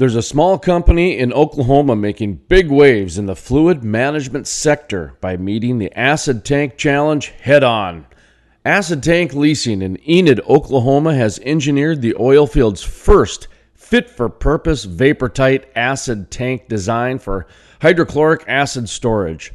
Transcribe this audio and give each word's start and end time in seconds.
There's 0.00 0.16
a 0.16 0.22
small 0.22 0.58
company 0.58 1.18
in 1.18 1.30
Oklahoma 1.30 1.94
making 1.94 2.40
big 2.48 2.70
waves 2.70 3.18
in 3.18 3.26
the 3.26 3.36
fluid 3.36 3.84
management 3.84 4.46
sector 4.46 5.12
by 5.20 5.36
meeting 5.36 5.76
the 5.76 5.92
acid 5.94 6.42
tank 6.42 6.78
challenge 6.78 7.34
head 7.42 7.62
on. 7.62 8.06
Acid 8.64 9.02
Tank 9.02 9.34
Leasing 9.34 9.82
in 9.82 9.98
Enid, 10.08 10.40
Oklahoma 10.48 11.14
has 11.14 11.38
engineered 11.40 12.00
the 12.00 12.16
oil 12.18 12.46
field's 12.46 12.82
first 12.82 13.46
fit 13.74 14.08
for 14.08 14.30
purpose 14.30 14.84
vapor 14.84 15.28
tight 15.28 15.70
acid 15.76 16.30
tank 16.30 16.66
design 16.66 17.18
for 17.18 17.46
hydrochloric 17.82 18.42
acid 18.48 18.88
storage. 18.88 19.52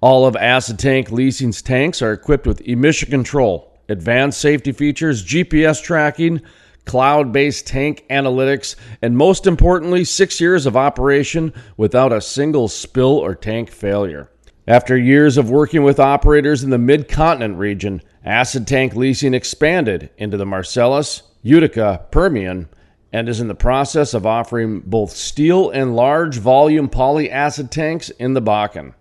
All 0.00 0.26
of 0.26 0.34
Acid 0.34 0.80
Tank 0.80 1.12
Leasing's 1.12 1.62
tanks 1.62 2.02
are 2.02 2.12
equipped 2.12 2.48
with 2.48 2.60
emission 2.62 3.08
control, 3.08 3.78
advanced 3.88 4.40
safety 4.40 4.72
features, 4.72 5.24
GPS 5.24 5.80
tracking, 5.80 6.42
cloud 6.86 7.32
based 7.32 7.66
tank 7.66 8.04
analytics, 8.08 8.76
and 9.02 9.16
most 9.16 9.46
importantly, 9.46 10.04
six 10.04 10.40
years 10.40 10.64
of 10.64 10.76
operation 10.76 11.52
without 11.76 12.12
a 12.12 12.20
single 12.20 12.68
spill 12.68 13.18
or 13.18 13.34
tank 13.34 13.70
failure. 13.70 14.30
After 14.68 14.96
years 14.96 15.36
of 15.36 15.50
working 15.50 15.84
with 15.84 16.00
operators 16.00 16.64
in 16.64 16.70
the 16.70 16.78
mid 16.78 17.08
continent 17.08 17.58
region, 17.58 18.02
Acid 18.24 18.66
Tank 18.66 18.96
Leasing 18.96 19.34
expanded 19.34 20.10
into 20.16 20.36
the 20.36 20.46
Marcellus, 20.46 21.22
Utica, 21.42 22.06
Permian, 22.10 22.68
and 23.12 23.28
is 23.28 23.40
in 23.40 23.46
the 23.46 23.54
process 23.54 24.12
of 24.12 24.26
offering 24.26 24.80
both 24.80 25.12
steel 25.12 25.70
and 25.70 25.94
large 25.94 26.38
volume 26.38 26.88
polyacid 26.88 27.70
tanks 27.70 28.10
in 28.10 28.34
the 28.34 28.42
Bakken. 28.42 28.94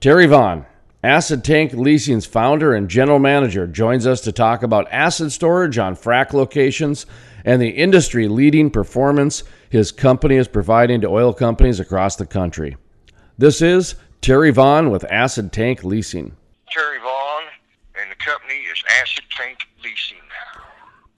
Terry 0.00 0.26
Vaughn, 0.26 0.64
Acid 1.04 1.44
Tank 1.44 1.72
Leasing's 1.74 2.24
founder 2.24 2.74
and 2.74 2.88
general 2.88 3.18
manager, 3.18 3.66
joins 3.66 4.06
us 4.06 4.22
to 4.22 4.32
talk 4.32 4.62
about 4.62 4.90
acid 4.90 5.32
storage 5.32 5.76
on 5.76 5.94
frac 5.94 6.32
locations 6.32 7.04
and 7.44 7.60
the 7.60 7.70
industry 7.70 8.28
leading 8.28 8.70
performance 8.70 9.42
his 9.68 9.92
company 9.92 10.36
is 10.36 10.48
providing 10.48 11.00
to 11.00 11.08
oil 11.08 11.32
companies 11.32 11.80
across 11.80 12.16
the 12.16 12.26
country. 12.26 12.76
This 13.38 13.62
is 13.62 13.94
Terry 14.20 14.50
Vaughn 14.50 14.90
with 14.90 15.04
Acid 15.04 15.52
Tank 15.52 15.84
Leasing. 15.84 16.36
Terry 16.70 16.98
Vaughn, 16.98 17.44
and 18.00 18.10
the 18.10 18.16
company 18.16 18.54
is 18.54 18.82
Acid 19.00 19.24
Tank 19.36 19.58
Leasing. 19.82 20.18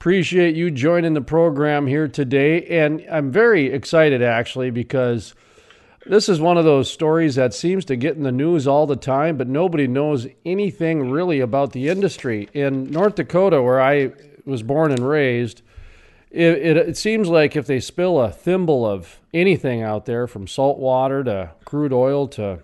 Appreciate 0.03 0.53
you 0.53 0.69
joining 0.69 1.13
the 1.13 1.21
program 1.21 1.87
here 1.87 2.09
today. 2.09 2.65
And 2.65 3.05
I'm 3.09 3.31
very 3.31 3.67
excited 3.67 4.21
actually 4.21 4.69
because 4.69 5.33
this 6.05 6.27
is 6.27 6.41
one 6.41 6.57
of 6.57 6.65
those 6.65 6.91
stories 6.91 7.35
that 7.35 7.53
seems 7.53 7.85
to 7.85 7.95
get 7.95 8.17
in 8.17 8.23
the 8.23 8.31
news 8.31 8.67
all 8.67 8.85
the 8.85 8.97
time, 8.97 9.37
but 9.37 9.47
nobody 9.47 9.87
knows 9.87 10.27
anything 10.45 11.09
really 11.09 11.39
about 11.39 11.71
the 11.71 11.87
industry. 11.87 12.49
In 12.53 12.91
North 12.91 13.15
Dakota, 13.15 13.61
where 13.61 13.79
I 13.79 14.11
was 14.45 14.61
born 14.61 14.91
and 14.91 15.07
raised, 15.07 15.61
it, 16.33 16.57
it, 16.57 16.77
it, 16.77 16.97
seems 16.97 17.29
like 17.29 17.55
if 17.55 17.67
they 17.67 17.79
spill 17.79 18.19
a 18.19 18.31
thimble 18.31 18.87
of 18.87 19.19
anything 19.35 19.83
out 19.83 20.05
there, 20.05 20.25
from 20.25 20.47
salt 20.47 20.79
water 20.79 21.23
to 21.23 21.51
crude 21.63 21.93
oil 21.93 22.27
to, 22.29 22.59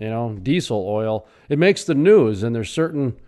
you 0.00 0.08
know, 0.08 0.38
diesel 0.42 0.86
oil, 0.88 1.26
it 1.50 1.58
makes 1.58 1.84
the 1.84 1.94
news. 1.94 2.42
And 2.42 2.56
there's 2.56 2.70
certain 2.70 3.18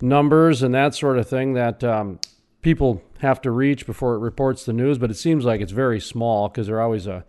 numbers 0.00 0.64
and 0.64 0.74
that 0.74 0.96
sort 0.96 1.16
of 1.16 1.28
thing 1.28 1.54
that 1.54 1.84
um, 1.84 2.18
people 2.60 3.02
have 3.20 3.40
to 3.42 3.52
reach 3.52 3.86
before 3.86 4.16
it 4.16 4.18
reports 4.18 4.64
the 4.64 4.72
news. 4.72 4.98
But 4.98 5.12
it 5.12 5.16
seems 5.16 5.44
like 5.44 5.60
it's 5.60 5.72
very 5.72 6.00
small 6.00 6.48
because 6.48 6.66
there's 6.66 6.80
always 6.80 7.06
a 7.06 7.24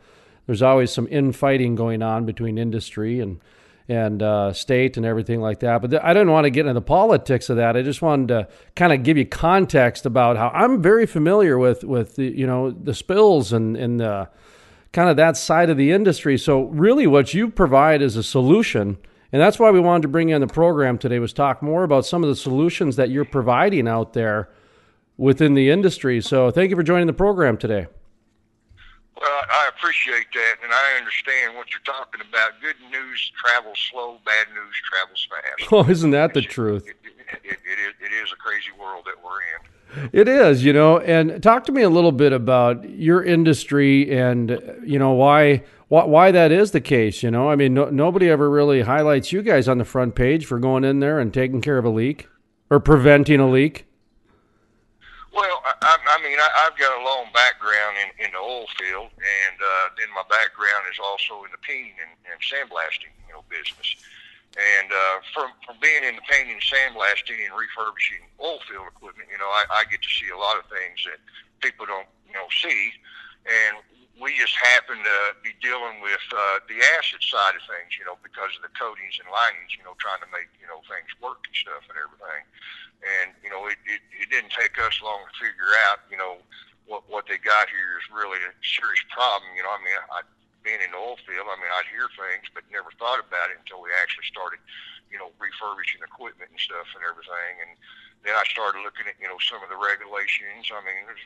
there's 0.48 0.64
always 0.64 0.92
some 0.92 1.08
infighting 1.12 1.76
going 1.76 2.02
on 2.02 2.26
between 2.26 2.58
industry 2.58 3.20
and 3.20 3.40
and 3.88 4.22
uh, 4.22 4.54
state 4.54 4.98
and 4.98 5.06
everything 5.06 5.42
like 5.42 5.60
that. 5.60 5.82
But 5.82 5.92
th- 5.92 6.02
I 6.04 6.14
didn't 6.14 6.32
want 6.32 6.46
to 6.46 6.50
get 6.50 6.62
into 6.62 6.74
the 6.74 6.82
politics 6.82 7.50
of 7.50 7.58
that. 7.58 7.76
I 7.76 7.82
just 7.82 8.02
wanted 8.02 8.28
to 8.30 8.48
kind 8.76 8.94
of 8.94 9.04
give 9.04 9.18
you 9.18 9.26
context 9.26 10.06
about 10.06 10.38
how 10.38 10.50
I'm 10.50 10.82
very 10.82 11.06
familiar 11.06 11.58
with 11.58 11.84
with 11.84 12.16
the, 12.16 12.26
you 12.26 12.48
know 12.48 12.72
the 12.72 12.94
spills 12.94 13.54
and 13.54 13.76
and 13.76 14.00
the 14.00 14.30
kind 14.94 15.10
of 15.10 15.18
that 15.18 15.38
side 15.38 15.70
of 15.70 15.78
the 15.78 15.92
industry. 15.92 16.38
So 16.38 16.64
really, 16.64 17.08
what 17.08 17.34
you 17.34 17.50
provide 17.50 18.02
is 18.02 18.16
a 18.16 18.24
solution. 18.24 18.98
And 19.34 19.42
that's 19.42 19.58
why 19.58 19.72
we 19.72 19.80
wanted 19.80 20.02
to 20.02 20.08
bring 20.10 20.30
you 20.30 20.36
in 20.36 20.42
the 20.42 20.48
program 20.48 20.98
today 20.98 21.18
was 21.18 21.32
talk 21.32 21.62
more 21.62 21.84
about 21.84 22.06
some 22.06 22.22
of 22.22 22.28
the 22.28 22.36
solutions 22.36 22.98
that 22.98 23.10
you're 23.10 23.24
providing 23.24 23.88
out 23.88 24.12
there 24.12 24.50
within 25.16 25.54
the 25.54 25.70
industry. 25.70 26.20
So 26.20 26.52
thank 26.52 26.70
you 26.70 26.76
for 26.76 26.84
joining 26.84 27.08
the 27.08 27.14
program 27.14 27.58
today. 27.58 27.88
Well, 29.20 29.42
I 29.50 29.70
appreciate 29.76 30.28
that, 30.34 30.56
and 30.64 30.72
I 30.72 30.98
understand 30.98 31.56
what 31.56 31.68
you're 31.72 31.86
talking 31.86 32.22
about. 32.22 32.60
Good 32.62 32.78
news 32.92 33.32
travels 33.44 33.78
slow, 33.92 34.18
bad 34.26 34.48
news 34.54 34.76
travels 34.90 35.28
fast. 35.30 35.72
Oh, 35.72 35.90
isn't 35.90 36.12
that 36.12 36.34
the 36.34 36.40
it's, 36.40 36.54
truth? 36.54 36.88
It, 36.88 36.96
it, 37.44 37.58
it, 37.66 37.80
is, 37.80 37.94
it 38.00 38.14
is 38.14 38.32
a 38.32 38.36
crazy 38.38 38.72
world 38.80 39.06
that 39.06 39.16
we're 39.24 39.42
in. 39.42 40.10
It 40.14 40.28
is, 40.28 40.64
you 40.64 40.74
know, 40.74 41.00
and 41.00 41.44
talk 41.44 41.66
to 41.66 41.72
me 41.72 41.82
a 41.82 41.90
little 41.90 42.12
bit 42.12 42.32
about 42.34 42.90
your 42.90 43.24
industry 43.24 44.18
and 44.18 44.62
you 44.86 44.98
know 44.98 45.12
why 45.12 45.64
why, 45.90 46.06
why 46.06 46.32
that 46.32 46.52
is 46.52 46.72
the 46.72 46.80
case. 46.80 47.22
You 47.22 47.32
know, 47.32 47.50
I 47.50 47.58
mean, 47.58 47.74
no, 47.74 47.90
nobody 47.90 48.30
ever 48.30 48.50
really 48.50 48.82
highlights 48.82 49.34
you 49.34 49.42
guys 49.42 49.68
on 49.68 49.78
the 49.78 49.86
front 49.86 50.16
page 50.16 50.46
for 50.46 50.60
going 50.60 50.86
in 50.86 51.02
there 51.02 51.20
and 51.20 51.34
taking 51.34 51.60
care 51.62 51.78
of 51.78 51.84
a 51.84 51.90
leak 51.90 52.30
or 52.70 52.80
preventing 52.80 53.42
a 53.42 53.50
leak. 53.50 53.86
Well, 55.32 55.64
I, 55.64 55.96
I 55.96 56.18
mean, 56.20 56.36
I, 56.36 56.68
I've 56.68 56.76
got 56.76 56.92
a 56.92 57.02
long 57.04 57.32
background 57.32 57.96
in, 58.04 58.12
in 58.20 58.30
the 58.36 58.42
oil 58.44 58.68
field, 58.76 59.16
and 59.16 59.56
uh, 59.64 59.96
then 59.96 60.12
my 60.12 60.28
background 60.28 60.92
is 60.92 61.00
also 61.00 61.48
in 61.48 61.52
the 61.56 61.62
painting 61.64 61.96
and, 62.04 62.12
and 62.28 62.38
sandblasting, 62.44 63.16
you 63.28 63.32
know, 63.32 63.48
business. 63.48 63.96
And 64.60 64.92
uh, 64.92 65.24
from 65.32 65.56
from 65.64 65.80
being 65.80 66.04
in 66.04 66.20
the 66.20 66.26
painting, 66.28 66.60
sandblasting, 66.60 67.40
and 67.40 67.56
refurbishing 67.56 68.28
oil 68.44 68.60
field 68.68 68.92
equipment, 68.92 69.32
you 69.32 69.40
know, 69.40 69.48
I, 69.48 69.64
I 69.72 69.82
get 69.88 70.04
to 70.04 70.12
see 70.12 70.28
a 70.28 70.36
lot 70.36 70.60
of 70.60 70.68
things 70.68 71.00
that 71.08 71.24
people 71.64 71.88
don't, 71.88 72.12
you 72.28 72.36
know, 72.36 72.52
see. 72.52 72.92
And 73.48 73.80
we 74.20 74.36
just 74.36 74.56
happen 74.60 75.00
to 75.00 75.18
be 75.40 75.56
dealing 75.64 76.04
with 76.04 76.24
uh, 76.36 76.60
the 76.68 76.78
acid 77.00 77.24
side 77.24 77.56
of 77.56 77.64
things, 77.64 77.96
you 77.96 78.04
know, 78.04 78.20
because 78.20 78.52
of 78.60 78.62
the 78.66 78.74
coatings 78.76 79.18
and 79.22 79.28
linings, 79.32 79.72
you 79.78 79.84
know, 79.88 79.96
trying 80.04 80.20
to 80.20 80.30
make 80.30 80.52
you 80.60 80.68
know 80.68 80.84
things 80.92 81.08
work 81.24 81.40
and 81.48 81.56
stuff 81.56 81.84
and 81.88 81.96
everything. 81.96 82.44
And 83.02 83.34
you 83.42 83.50
know, 83.50 83.66
it, 83.72 83.80
it, 83.88 84.04
it 84.14 84.28
didn't 84.30 84.52
take 84.52 84.76
us 84.78 85.00
long 85.00 85.24
to 85.26 85.34
figure 85.40 85.72
out, 85.88 86.04
you 86.12 86.20
know, 86.20 86.44
what 86.86 87.08
what 87.08 87.26
they 87.26 87.40
got 87.40 87.72
here 87.72 87.98
is 87.98 88.06
really 88.12 88.42
a 88.44 88.52
serious 88.62 89.02
problem. 89.10 89.48
You 89.56 89.64
know, 89.64 89.72
I 89.72 89.80
mean, 89.80 89.96
I, 90.12 90.20
being 90.62 90.82
in 90.82 90.94
the 90.94 91.02
oil 91.02 91.18
field, 91.26 91.50
I 91.50 91.58
mean, 91.58 91.72
I'd 91.74 91.90
hear 91.90 92.06
things, 92.14 92.46
but 92.54 92.68
never 92.70 92.94
thought 93.02 93.22
about 93.22 93.50
it 93.50 93.58
until 93.58 93.82
we 93.82 93.90
actually 93.98 94.30
started, 94.30 94.62
you 95.10 95.18
know, 95.18 95.34
refurbishing 95.42 96.06
equipment 96.06 96.54
and 96.54 96.62
stuff 96.62 96.86
and 96.94 97.02
everything. 97.02 97.54
And 97.66 97.74
then 98.22 98.38
I 98.38 98.46
started 98.46 98.86
looking 98.86 99.10
at, 99.10 99.18
you 99.18 99.26
know, 99.26 99.42
some 99.42 99.66
of 99.66 99.74
the 99.74 99.80
regulations. 99.80 100.70
I 100.70 100.80
mean, 100.86 101.10
there's 101.10 101.26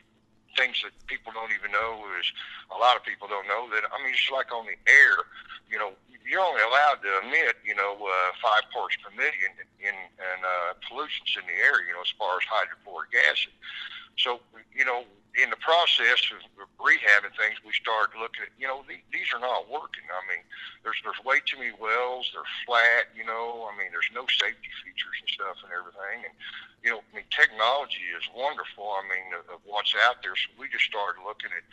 things 0.56 0.80
that 0.82 0.92
people 1.06 1.32
don't 1.32 1.52
even 1.52 1.70
know 1.70 2.02
is 2.18 2.26
a 2.74 2.78
lot 2.78 2.96
of 2.96 3.04
people 3.04 3.28
don't 3.28 3.46
know 3.46 3.68
that. 3.70 3.84
I 3.92 3.96
mean, 4.02 4.16
just 4.16 4.32
like 4.32 4.50
on 4.52 4.66
the 4.66 4.76
air, 4.90 5.28
you 5.70 5.78
know, 5.78 5.92
you're 6.26 6.42
only 6.42 6.62
allowed 6.62 6.98
to 7.06 7.10
emit, 7.22 7.54
you 7.62 7.74
know, 7.78 7.94
uh, 8.02 8.30
five 8.42 8.66
parts 8.74 8.98
per 8.98 9.14
million 9.14 9.54
in, 9.78 9.94
in 9.94 10.38
uh, 10.42 10.74
pollutants 10.82 11.38
in 11.38 11.46
the 11.46 11.54
air, 11.62 11.86
you 11.86 11.94
know, 11.94 12.02
as 12.02 12.10
far 12.18 12.42
as 12.42 12.44
hydrochloric 12.50 13.14
acid. 13.30 13.54
So, 14.16 14.40
you 14.74 14.84
know, 14.84 15.04
in 15.36 15.52
the 15.52 15.60
process 15.60 16.24
of 16.32 16.40
rehabbing 16.80 17.36
things, 17.36 17.60
we 17.60 17.76
started 17.76 18.16
looking 18.16 18.48
at, 18.48 18.52
you 18.56 18.64
know, 18.64 18.80
the, 18.88 18.96
these 19.12 19.28
are 19.36 19.40
not 19.40 19.68
working. 19.68 20.08
I 20.08 20.24
mean, 20.24 20.40
there's 20.80 20.96
there's 21.04 21.20
way 21.28 21.44
too 21.44 21.60
many 21.60 21.76
wells. 21.76 22.32
They're 22.32 22.48
flat, 22.64 23.12
you 23.12 23.28
know. 23.28 23.68
I 23.68 23.76
mean, 23.76 23.92
there's 23.92 24.08
no 24.16 24.24
safety 24.32 24.72
features 24.80 25.16
and 25.20 25.28
stuff 25.28 25.60
and 25.60 25.70
everything. 25.76 26.24
And 26.24 26.34
you 26.80 26.96
know, 26.96 27.04
I 27.04 27.10
mean, 27.20 27.28
technology 27.28 28.08
is 28.16 28.24
wonderful. 28.32 28.88
I 28.96 29.04
mean, 29.04 29.36
of 29.52 29.60
what's 29.68 29.92
out 30.08 30.24
there. 30.24 30.32
So 30.32 30.56
we 30.56 30.72
just 30.72 30.88
started 30.88 31.20
looking 31.20 31.52
at 31.52 31.64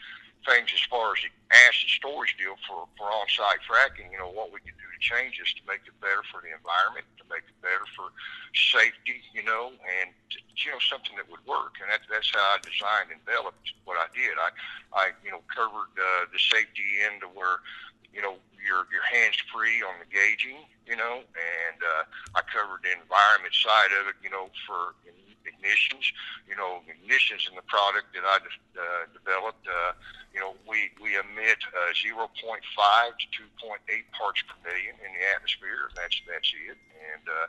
things 0.45 0.69
as 0.75 0.83
far 0.91 1.15
as 1.15 1.19
the 1.23 1.31
acid 1.51 1.89
storage 1.89 2.35
deal 2.37 2.55
for, 2.67 2.87
for 2.97 3.07
on-site 3.07 3.63
fracking, 3.63 4.11
you 4.11 4.19
know, 4.19 4.31
what 4.31 4.51
we 4.51 4.59
could 4.59 4.75
do 4.75 4.87
to 4.87 4.99
change 4.99 5.39
this 5.39 5.51
to 5.55 5.63
make 5.67 5.83
it 5.87 5.95
better 6.03 6.23
for 6.31 6.43
the 6.43 6.51
environment, 6.51 7.07
to 7.19 7.25
make 7.31 7.43
it 7.47 7.57
better 7.63 7.83
for 7.95 8.11
safety, 8.51 9.23
you 9.31 9.43
know, 9.43 9.71
and, 10.01 10.11
you 10.59 10.69
know, 10.71 10.81
something 10.83 11.15
that 11.15 11.27
would 11.31 11.43
work. 11.47 11.79
And 11.79 11.87
that, 11.91 12.03
that's 12.11 12.31
how 12.31 12.55
I 12.55 12.63
designed 12.63 13.11
and 13.11 13.19
developed 13.23 13.75
what 13.87 13.95
I 13.95 14.07
did. 14.11 14.35
I, 14.35 14.49
I 14.91 15.05
you 15.23 15.31
know, 15.31 15.43
covered 15.51 15.91
uh, 15.95 16.27
the 16.31 16.39
safety 16.39 17.03
end 17.03 17.23
to 17.23 17.29
where, 17.31 17.63
you 18.11 18.21
know, 18.21 18.37
your 18.63 18.87
your 18.95 19.03
hands 19.03 19.35
free 19.51 19.83
on 19.83 19.99
the 19.99 20.07
gauging, 20.07 20.63
you 20.87 20.95
know, 20.95 21.19
and 21.19 21.77
uh, 21.83 22.03
I 22.39 22.41
covered 22.47 22.79
the 22.83 22.95
environment 22.95 23.51
side 23.51 23.91
of 23.99 24.07
it, 24.07 24.15
you 24.23 24.31
know, 24.31 24.47
for 24.63 24.95
ignitions, 25.43 26.11
you 26.47 26.55
know, 26.55 26.81
ignitions 26.87 27.47
in 27.49 27.55
the 27.55 27.65
product 27.67 28.11
that 28.15 28.23
I 28.23 28.39
uh, 28.39 29.05
developed. 29.13 29.67
Uh, 29.67 29.93
you 30.33 30.39
know, 30.41 30.57
we, 30.65 30.89
we 30.97 31.13
emit 31.13 31.61
uh, 31.71 31.93
0.5 31.93 32.25
to 32.25 33.25
2.8 33.61 33.77
parts 34.17 34.41
per 34.41 34.57
million 34.65 34.97
in 35.03 35.09
the 35.13 35.23
atmosphere. 35.35 35.93
That's, 35.95 36.17
that's 36.25 36.49
it. 36.57 36.77
And 37.13 37.25
uh, 37.29 37.47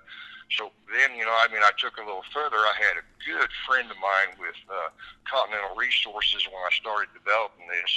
so 0.52 0.70
then, 0.92 1.16
you 1.16 1.24
know, 1.24 1.32
I 1.32 1.48
mean, 1.48 1.64
I 1.64 1.72
took 1.80 1.96
a 1.96 2.04
little 2.04 2.26
further. 2.28 2.60
I 2.60 2.76
had 2.76 3.00
a 3.00 3.06
good 3.24 3.48
friend 3.64 3.88
of 3.88 3.96
mine 3.96 4.36
with 4.36 4.58
uh, 4.68 4.92
Continental 5.24 5.72
Resources 5.72 6.44
when 6.44 6.60
I 6.60 6.72
started 6.76 7.08
developing 7.16 7.64
this. 7.72 7.92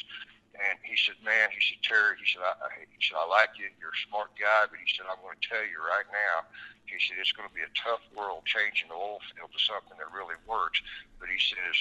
And 0.57 0.81
he 0.81 0.97
said, 0.97 1.21
man, 1.21 1.53
he 1.53 1.61
said, 1.61 1.79
Terry, 1.85 2.17
he 2.17 2.25
said, 2.25 2.41
I, 2.41 2.57
he 2.89 2.97
said, 2.97 3.21
I 3.21 3.29
like 3.29 3.53
you. 3.61 3.69
You're 3.77 3.93
a 3.93 4.05
smart 4.09 4.33
guy. 4.37 4.65
But 4.65 4.81
he 4.81 4.89
said, 4.89 5.05
I'm 5.05 5.21
going 5.21 5.37
to 5.37 5.45
tell 5.45 5.61
you 5.61 5.77
right 5.85 6.07
now, 6.09 6.49
he 6.89 6.97
said, 6.97 7.21
it's 7.21 7.35
going 7.35 7.45
to 7.45 7.53
be 7.53 7.61
a 7.61 7.73
tough 7.77 8.01
world 8.17 8.41
changing 8.49 8.89
the 8.89 8.97
oil 8.97 9.21
field 9.33 9.53
to 9.53 9.61
something 9.61 9.93
that 10.01 10.09
really 10.09 10.39
works. 10.49 10.81
But 11.21 11.29
he 11.29 11.37
says, 11.37 11.75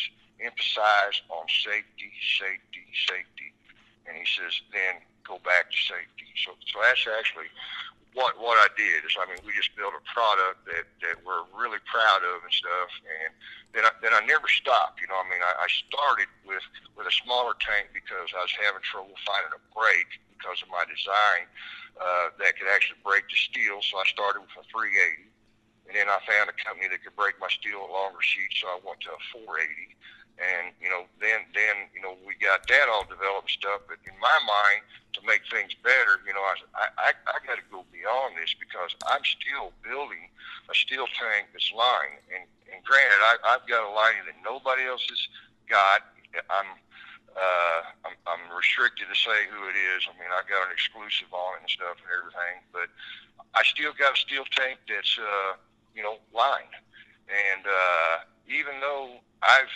emphasize 0.44 1.24
on 1.32 1.48
safety, 1.48 2.12
safety, 2.36 2.84
safety. 3.08 3.56
And 4.06 4.16
he 4.16 4.26
says, 4.26 4.54
then 4.70 5.02
go 5.26 5.42
back 5.42 5.70
to 5.70 5.78
safety. 5.78 6.30
So, 6.38 6.54
so 6.70 6.78
that's 6.82 7.06
actually 7.10 7.50
what 8.16 8.40
what 8.40 8.56
I 8.56 8.72
did 8.80 9.04
is, 9.04 9.12
I 9.20 9.28
mean, 9.28 9.36
we 9.44 9.52
just 9.52 9.76
built 9.76 9.92
a 9.92 10.00
product 10.08 10.64
that 10.64 10.88
that 11.04 11.20
we're 11.20 11.44
really 11.52 11.78
proud 11.84 12.24
of 12.24 12.40
and 12.40 12.54
stuff, 12.54 12.88
and 13.04 13.30
then 13.76 13.84
I, 13.84 13.92
then 14.00 14.16
I 14.16 14.24
never 14.24 14.48
stopped. 14.48 15.04
You 15.04 15.12
know, 15.12 15.20
I 15.20 15.26
mean, 15.28 15.44
I, 15.44 15.52
I 15.52 15.68
started 15.68 16.32
with 16.48 16.64
with 16.96 17.04
a 17.04 17.12
smaller 17.12 17.52
tank 17.60 17.92
because 17.92 18.32
I 18.32 18.40
was 18.40 18.56
having 18.56 18.80
trouble 18.80 19.12
finding 19.28 19.52
a 19.52 19.60
brake 19.76 20.16
because 20.32 20.64
of 20.64 20.72
my 20.72 20.88
design 20.88 21.44
uh, 22.00 22.32
that 22.40 22.56
could 22.56 22.72
actually 22.72 23.04
break 23.04 23.28
the 23.28 23.36
steel. 23.36 23.84
So 23.84 24.00
I 24.00 24.08
started 24.08 24.40
with 24.48 24.56
a 24.56 24.64
380, 24.72 25.28
and 25.92 25.92
then 25.92 26.08
I 26.08 26.16
found 26.24 26.48
a 26.48 26.56
company 26.56 26.88
that 26.88 27.04
could 27.04 27.20
break 27.20 27.36
my 27.36 27.52
steel 27.52 27.84
at 27.84 27.92
longer 27.92 28.24
sheets, 28.24 28.64
so 28.64 28.72
I 28.72 28.80
went 28.80 29.04
to 29.04 29.12
a 29.12 29.20
480 29.44 29.92
and 30.36 30.72
you 30.80 30.88
know 30.88 31.08
then 31.20 31.44
then 31.56 31.88
you 31.96 32.00
know 32.00 32.16
we 32.26 32.36
got 32.36 32.66
that 32.68 32.86
all 32.92 33.04
developed 33.08 33.50
stuff. 33.50 33.84
But 33.88 33.98
in 34.04 34.16
my 34.20 34.38
mind 34.44 34.84
to 35.16 35.24
make 35.24 35.40
things 35.48 35.72
better 35.80 36.20
you 36.28 36.34
know 36.36 36.44
i 36.44 36.54
i 37.00 37.10
i 37.32 37.36
got 37.48 37.56
to 37.56 37.66
go 37.72 37.88
beyond 37.88 38.36
this 38.36 38.52
because 38.52 38.92
i'm 39.08 39.24
still 39.24 39.72
building 39.80 40.28
a 40.68 40.74
steel 40.76 41.08
tank 41.16 41.48
that's 41.56 41.72
lined. 41.72 42.20
And 42.28 42.44
and 42.68 42.84
granted 42.84 43.20
i 43.24 43.56
i've 43.56 43.64
got 43.64 43.86
a 43.86 43.92
lining 43.92 44.28
that 44.28 44.36
nobody 44.44 44.84
else 44.84 45.04
has 45.08 45.22
got. 45.68 46.12
I'm 46.52 46.68
uh 47.32 47.80
i'm 48.04 48.16
i'm 48.28 48.44
restricted 48.52 49.08
to 49.08 49.16
say 49.16 49.48
who 49.48 49.68
it 49.72 49.78
is. 49.96 50.04
I 50.04 50.12
mean 50.20 50.28
i 50.28 50.44
got 50.44 50.68
an 50.68 50.72
exclusive 50.72 51.32
on 51.32 51.56
it 51.56 51.64
and 51.64 51.70
stuff 51.72 51.96
and 52.02 52.12
everything. 52.12 52.60
But 52.76 52.92
i 53.56 53.64
still 53.64 53.96
got 53.96 54.14
a 54.14 54.18
steel 54.20 54.44
tank 54.52 54.84
that's 54.84 55.16
uh 55.16 55.56
you 55.96 56.04
know 56.04 56.20
lined. 56.36 56.76
And 57.32 57.64
uh 57.64 58.28
even 58.52 58.84
though 58.84 59.24
i've 59.40 59.72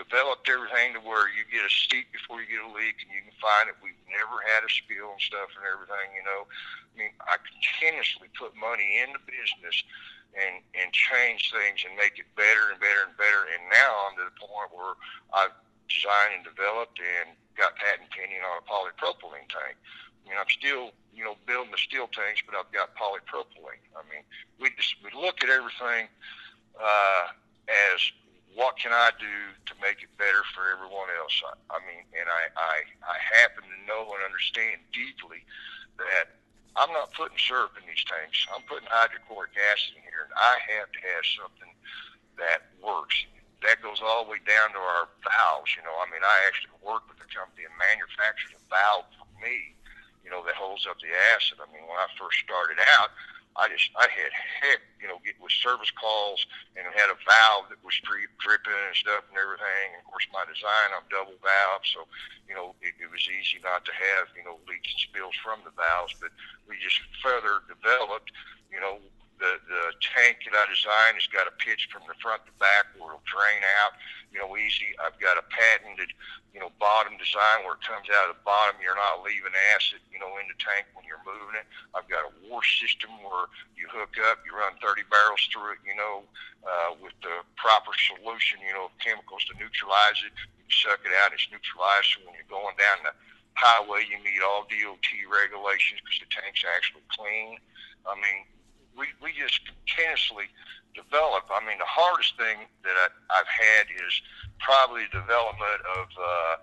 developed 0.00 0.48
everything 0.48 0.96
to 0.96 1.00
where 1.04 1.28
you 1.28 1.44
get 1.52 1.60
a 1.60 1.68
seat 1.68 2.08
before 2.08 2.40
you 2.40 2.48
get 2.48 2.64
a 2.64 2.72
leak 2.72 3.04
and 3.04 3.12
you 3.12 3.20
can 3.20 3.36
find 3.36 3.68
it. 3.68 3.76
We've 3.84 3.98
never 4.08 4.40
had 4.48 4.64
a 4.64 4.70
spill 4.72 5.12
and 5.12 5.20
stuff 5.20 5.52
and 5.60 5.68
everything, 5.68 6.16
you 6.16 6.24
know. 6.24 6.48
I 6.48 6.92
mean, 6.96 7.12
I 7.28 7.36
continuously 7.36 8.32
put 8.32 8.56
money 8.56 9.04
into 9.04 9.20
business 9.28 9.84
and 10.32 10.62
and 10.72 10.88
change 10.94 11.52
things 11.52 11.84
and 11.84 11.92
make 12.00 12.16
it 12.16 12.28
better 12.38 12.72
and 12.72 12.80
better 12.80 13.12
and 13.12 13.16
better. 13.20 13.44
And 13.52 13.60
now 13.68 14.08
I'm 14.08 14.16
to 14.16 14.24
the 14.24 14.36
point 14.40 14.72
where 14.72 14.96
I've 15.36 15.52
designed 15.90 16.40
and 16.40 16.44
developed 16.46 16.96
and 16.96 17.36
got 17.58 17.76
patent 17.76 18.08
pending 18.14 18.40
on 18.40 18.62
a 18.62 18.64
polypropylene 18.64 19.50
tank. 19.52 19.76
I 19.76 20.22
mean, 20.24 20.38
I'm 20.38 20.48
still, 20.48 20.94
you 21.12 21.26
know, 21.26 21.36
building 21.44 21.74
the 21.74 21.82
steel 21.82 22.08
tanks, 22.08 22.40
but 22.46 22.56
I've 22.56 22.70
got 22.72 22.94
polypropylene. 22.96 23.84
I 23.92 24.06
mean, 24.08 24.24
we 24.56 24.72
just 24.78 24.96
we 25.04 25.12
look 25.12 25.42
at 25.44 25.50
everything 25.50 26.08
uh, 26.78 27.24
as 27.68 28.00
what 28.54 28.78
can 28.78 28.90
I 28.90 29.14
do 29.18 29.36
to 29.66 29.72
make 29.78 30.02
it 30.02 30.10
better 30.18 30.42
for 30.54 30.66
everyone 30.70 31.10
else? 31.18 31.34
I, 31.46 31.54
I 31.74 31.78
mean, 31.86 32.02
and 32.14 32.26
I, 32.26 32.50
I, 32.58 32.74
I 33.06 33.16
happen 33.38 33.62
to 33.62 33.78
know 33.86 34.10
and 34.10 34.22
understand 34.26 34.82
deeply 34.90 35.46
that 35.98 36.34
I'm 36.78 36.90
not 36.94 37.14
putting 37.14 37.38
syrup 37.38 37.74
in 37.78 37.86
these 37.86 38.02
tanks. 38.06 38.46
I'm 38.50 38.62
putting 38.66 38.86
hydrochloric 38.90 39.54
acid 39.70 39.98
in 39.98 40.02
here, 40.06 40.26
and 40.26 40.34
I 40.38 40.58
have 40.78 40.90
to 40.90 41.00
have 41.14 41.24
something 41.26 41.72
that 42.38 42.70
works. 42.78 43.18
That 43.62 43.84
goes 43.84 44.00
all 44.00 44.24
the 44.24 44.32
way 44.32 44.42
down 44.48 44.72
to 44.72 44.80
our 44.80 45.10
valves. 45.20 45.76
You 45.76 45.84
know, 45.84 45.94
I 46.00 46.08
mean, 46.08 46.24
I 46.24 46.36
actually 46.48 46.74
work 46.80 47.04
with 47.10 47.20
a 47.20 47.28
company 47.28 47.68
that 47.68 47.76
manufactures 47.76 48.56
a 48.56 48.62
valve 48.72 49.10
for 49.18 49.28
me, 49.42 49.76
you 50.24 50.30
know, 50.32 50.40
that 50.46 50.56
holds 50.56 50.88
up 50.88 50.96
the 51.02 51.12
acid. 51.36 51.60
I 51.60 51.68
mean, 51.68 51.84
when 51.84 52.00
I 52.00 52.08
first 52.16 52.40
started 52.40 52.80
out, 52.98 53.12
I 53.56 53.66
just 53.68 53.90
I 53.98 54.06
had 54.06 54.30
heck, 54.32 54.80
you 55.02 55.08
know, 55.10 55.18
get 55.26 55.34
with 55.42 55.52
service 55.52 55.90
calls 55.90 56.46
and 56.78 56.86
had 56.94 57.10
a 57.10 57.18
valve 57.26 57.66
that 57.70 57.82
was 57.82 57.98
drip, 58.06 58.30
dripping 58.38 58.72
and 58.72 58.94
stuff 58.94 59.26
and 59.26 59.38
everything. 59.38 59.98
And 59.98 60.02
of 60.02 60.08
course, 60.08 60.26
my 60.30 60.46
design 60.46 60.94
I'm 60.94 61.06
double 61.10 61.38
valve, 61.42 61.84
so 61.86 62.06
you 62.46 62.54
know 62.54 62.78
it, 62.78 62.94
it 63.02 63.10
was 63.10 63.26
easy 63.26 63.58
not 63.62 63.82
to 63.86 63.92
have 63.94 64.30
you 64.38 64.46
know 64.46 64.62
leaks 64.70 64.94
and 64.94 65.02
spills 65.02 65.36
from 65.42 65.60
the 65.66 65.74
valves. 65.74 66.14
But 66.22 66.30
we 66.70 66.78
just 66.78 66.98
further 67.18 67.66
developed, 67.66 68.30
you 68.70 68.78
know, 68.78 69.02
the 69.40 69.56
the 69.66 69.84
tank 70.04 70.44
that 70.44 70.52
I 70.52 70.68
designed 70.68 71.16
has 71.16 71.26
got 71.32 71.48
a 71.48 71.54
pitch 71.56 71.88
from 71.88 72.04
the 72.04 72.14
front 72.20 72.44
to 72.44 72.52
back 72.60 72.92
where 72.94 73.16
it'll 73.16 73.24
drain 73.24 73.64
out, 73.80 73.96
you 74.28 74.38
know, 74.38 74.52
easy. 74.54 74.92
I've 75.00 75.16
got 75.16 75.40
a 75.40 75.44
patented, 75.48 76.12
you 76.52 76.60
know, 76.60 76.68
bottom 76.76 77.16
design 77.16 77.64
where 77.64 77.80
it 77.80 77.82
comes 77.82 78.06
out 78.12 78.28
of 78.28 78.36
the 78.36 78.44
bottom. 78.44 78.76
You're 78.84 79.00
not 79.00 79.24
leaving 79.24 79.56
acid, 79.72 80.04
you 80.12 80.20
know, 80.20 80.36
in 80.36 80.46
the 80.46 80.56
tank 80.60 80.92
when 80.92 81.08
you're 81.08 81.24
moving 81.24 81.56
it. 81.56 81.64
I've 81.96 82.06
got 82.06 82.28
a 82.28 82.32
wash 82.46 82.68
system 82.78 83.10
where 83.24 83.48
you 83.74 83.88
hook 83.88 84.20
up, 84.28 84.44
you 84.44 84.52
run 84.52 84.76
30 84.78 85.08
barrels 85.08 85.40
through 85.48 85.74
it, 85.74 85.80
you 85.82 85.96
know, 85.96 86.28
uh, 86.62 86.92
with 87.00 87.16
the 87.24 87.40
proper 87.56 87.96
solution, 87.96 88.60
you 88.60 88.76
know, 88.76 88.92
of 88.92 88.94
chemicals 89.00 89.48
to 89.48 89.56
neutralize 89.56 90.20
it. 90.20 90.36
You 90.36 90.68
suck 90.68 91.00
it 91.02 91.16
out, 91.24 91.32
it's 91.32 91.48
neutralized. 91.48 92.12
So 92.12 92.28
when 92.28 92.36
you're 92.36 92.52
going 92.52 92.76
down 92.76 93.08
the 93.08 93.16
highway, 93.56 94.04
you 94.04 94.20
meet 94.20 94.44
all 94.44 94.68
DOT 94.68 95.08
regulations 95.32 96.04
because 96.04 96.20
the 96.20 96.28
tank's 96.28 96.60
actually 96.68 97.08
clean. 97.08 97.56
I 98.04 98.16
mean, 98.20 98.44
we, 98.96 99.06
we 99.22 99.32
just 99.32 99.60
continuously 99.66 100.50
develop. 100.94 101.46
I 101.50 101.62
mean, 101.64 101.78
the 101.78 101.88
hardest 101.88 102.36
thing 102.36 102.66
that 102.82 102.96
I, 102.96 103.06
I've 103.30 103.50
had 103.50 103.86
is 103.94 104.12
probably 104.58 105.06
the 105.12 105.22
development 105.22 105.80
of 105.96 106.06
uh, 106.18 106.56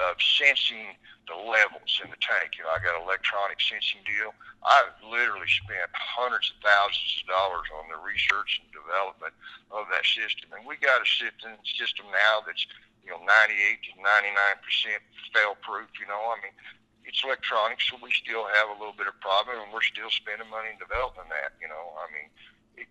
of 0.00 0.16
sensing 0.16 0.96
the 1.28 1.36
levels 1.36 2.00
in 2.00 2.08
the 2.08 2.20
tank. 2.24 2.56
You 2.56 2.64
know, 2.64 2.72
I 2.72 2.80
got 2.80 2.96
an 2.96 3.04
electronic 3.04 3.60
sensing 3.60 4.00
deal. 4.08 4.32
I've 4.64 4.96
literally 5.04 5.48
spent 5.48 5.92
hundreds 5.92 6.48
of 6.52 6.58
thousands 6.64 7.20
of 7.20 7.26
dollars 7.28 7.68
on 7.76 7.88
the 7.92 8.00
research 8.00 8.60
and 8.60 8.68
development 8.72 9.36
of 9.72 9.88
that 9.92 10.04
system, 10.04 10.52
and 10.56 10.64
we 10.64 10.80
got 10.80 11.00
a 11.00 11.08
system 11.08 11.56
system 11.64 12.08
now 12.12 12.44
that's 12.44 12.64
you 13.04 13.12
know 13.12 13.20
98 13.24 13.80
to 13.88 13.92
99 14.00 14.64
percent 14.64 15.00
fail 15.32 15.56
proof. 15.60 15.88
You 16.00 16.08
know, 16.08 16.20
I 16.32 16.36
mean, 16.44 16.56
it's 17.10 17.26
electronics, 17.26 17.90
so 17.90 17.98
we 17.98 18.14
still 18.14 18.46
have 18.46 18.70
a 18.70 18.78
little 18.78 18.94
bit 18.94 19.10
of 19.10 19.18
problem, 19.18 19.58
and 19.58 19.74
we're 19.74 19.82
still 19.82 20.14
spending 20.14 20.46
money 20.46 20.70
in 20.70 20.78
developing 20.78 21.26
that. 21.26 21.58
You 21.58 21.66
know, 21.66 21.90
I 21.98 22.06
mean, 22.14 22.30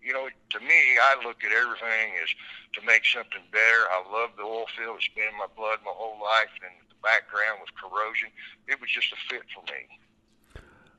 you 0.04 0.12
know, 0.12 0.28
to 0.28 0.60
me, 0.60 1.00
I 1.00 1.16
look 1.24 1.40
at 1.40 1.56
everything 1.56 2.20
as 2.20 2.28
to 2.76 2.84
make 2.84 3.08
something 3.08 3.40
better. 3.48 3.88
I 3.88 4.04
love 4.12 4.36
the 4.36 4.44
oil 4.44 4.68
field; 4.76 5.00
it's 5.00 5.08
been 5.16 5.32
in 5.32 5.40
my 5.40 5.48
blood 5.56 5.80
my 5.80 5.96
whole 5.96 6.20
life, 6.20 6.52
and 6.60 6.76
the 6.92 7.00
background 7.00 7.64
with 7.64 7.72
corrosion, 7.80 8.28
it 8.68 8.76
was 8.76 8.92
just 8.92 9.08
a 9.16 9.18
fit 9.32 9.48
for 9.56 9.64
me. 9.72 9.88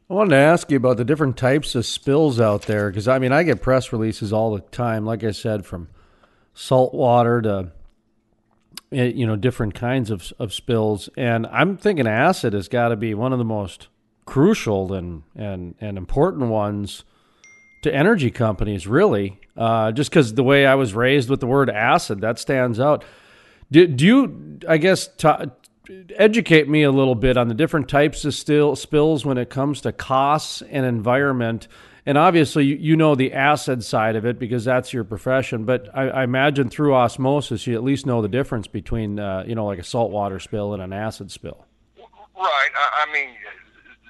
I 0.10 0.14
wanted 0.18 0.34
to 0.34 0.42
ask 0.42 0.74
you 0.74 0.82
about 0.82 0.98
the 0.98 1.06
different 1.06 1.38
types 1.38 1.78
of 1.78 1.86
spills 1.86 2.42
out 2.42 2.64
there 2.64 2.90
because 2.90 3.08
I 3.08 3.22
mean 3.22 3.32
I 3.32 3.44
get 3.44 3.62
press 3.62 3.94
releases 3.94 4.34
all 4.34 4.52
the 4.52 4.66
time, 4.74 5.06
like 5.06 5.24
I 5.24 5.32
said, 5.32 5.64
from 5.64 5.88
salt 6.58 6.94
water 6.94 7.42
to 7.44 7.72
you 8.92 9.26
know 9.26 9.36
different 9.36 9.74
kinds 9.74 10.12
of 10.12 10.32
of 10.38 10.54
spills, 10.54 11.10
and 11.18 11.48
I'm 11.48 11.78
thinking 11.78 12.08
acid 12.08 12.54
has 12.54 12.68
got 12.68 12.90
to 12.90 12.96
be 12.96 13.14
one 13.14 13.32
of 13.34 13.40
the 13.40 13.46
most 13.46 13.88
crucial 14.26 14.94
and 14.94 15.24
and 15.36 15.76
and 15.80 15.98
important 15.98 16.50
ones 16.50 17.04
to 17.82 17.94
energy 17.94 18.32
companies, 18.32 18.88
really. 18.88 19.40
Uh, 19.58 19.92
just 19.92 20.10
because 20.10 20.34
the 20.34 20.44
way 20.44 20.66
I 20.66 20.76
was 20.76 20.94
raised 20.94 21.30
with 21.30 21.40
the 21.40 21.48
word 21.48 21.70
acid, 21.70 22.22
that 22.22 22.40
stands 22.40 22.80
out. 22.80 23.04
Do, 23.72 23.88
do 23.88 24.06
you, 24.06 24.60
I 24.68 24.78
guess, 24.78 25.08
t- 25.08 25.30
educate 26.16 26.70
me 26.70 26.84
a 26.84 26.92
little 26.92 27.16
bit 27.16 27.38
on 27.38 27.48
the 27.48 27.54
different 27.54 27.90
types 27.90 28.24
of 28.26 28.34
still 28.34 28.76
spills 28.76 29.26
when 29.26 29.38
it 29.38 29.50
comes 29.50 29.82
to 29.82 29.92
costs 29.92 30.62
and 30.62 30.86
environment? 30.86 31.68
And 32.06 32.18
obviously 32.18 32.66
you 32.66 32.76
you 32.76 32.96
know 32.96 33.16
the 33.16 33.34
acid 33.34 33.84
side 33.84 34.16
of 34.16 34.26
it 34.26 34.40
because 34.40 34.66
that's 34.66 34.94
your 34.94 35.04
profession. 35.04 35.66
But 35.66 35.90
I, 35.94 36.10
I 36.10 36.24
imagine 36.24 36.70
through 36.70 36.94
osmosis, 36.94 37.68
you 37.68 37.76
at 37.76 37.84
least 37.84 38.06
know 38.06 38.22
the 38.22 38.28
difference 38.30 38.68
between 38.68 39.20
uh, 39.20 39.44
you 39.48 39.56
know 39.56 39.66
like 39.66 39.80
a 39.80 39.84
saltwater 39.84 40.40
spill 40.40 40.74
and 40.74 40.82
an 40.82 40.94
acid 40.94 41.32
spill. 41.32 41.66
Right. 41.98 42.72
I, 42.76 43.06
I 43.08 43.14
mean, 43.14 43.30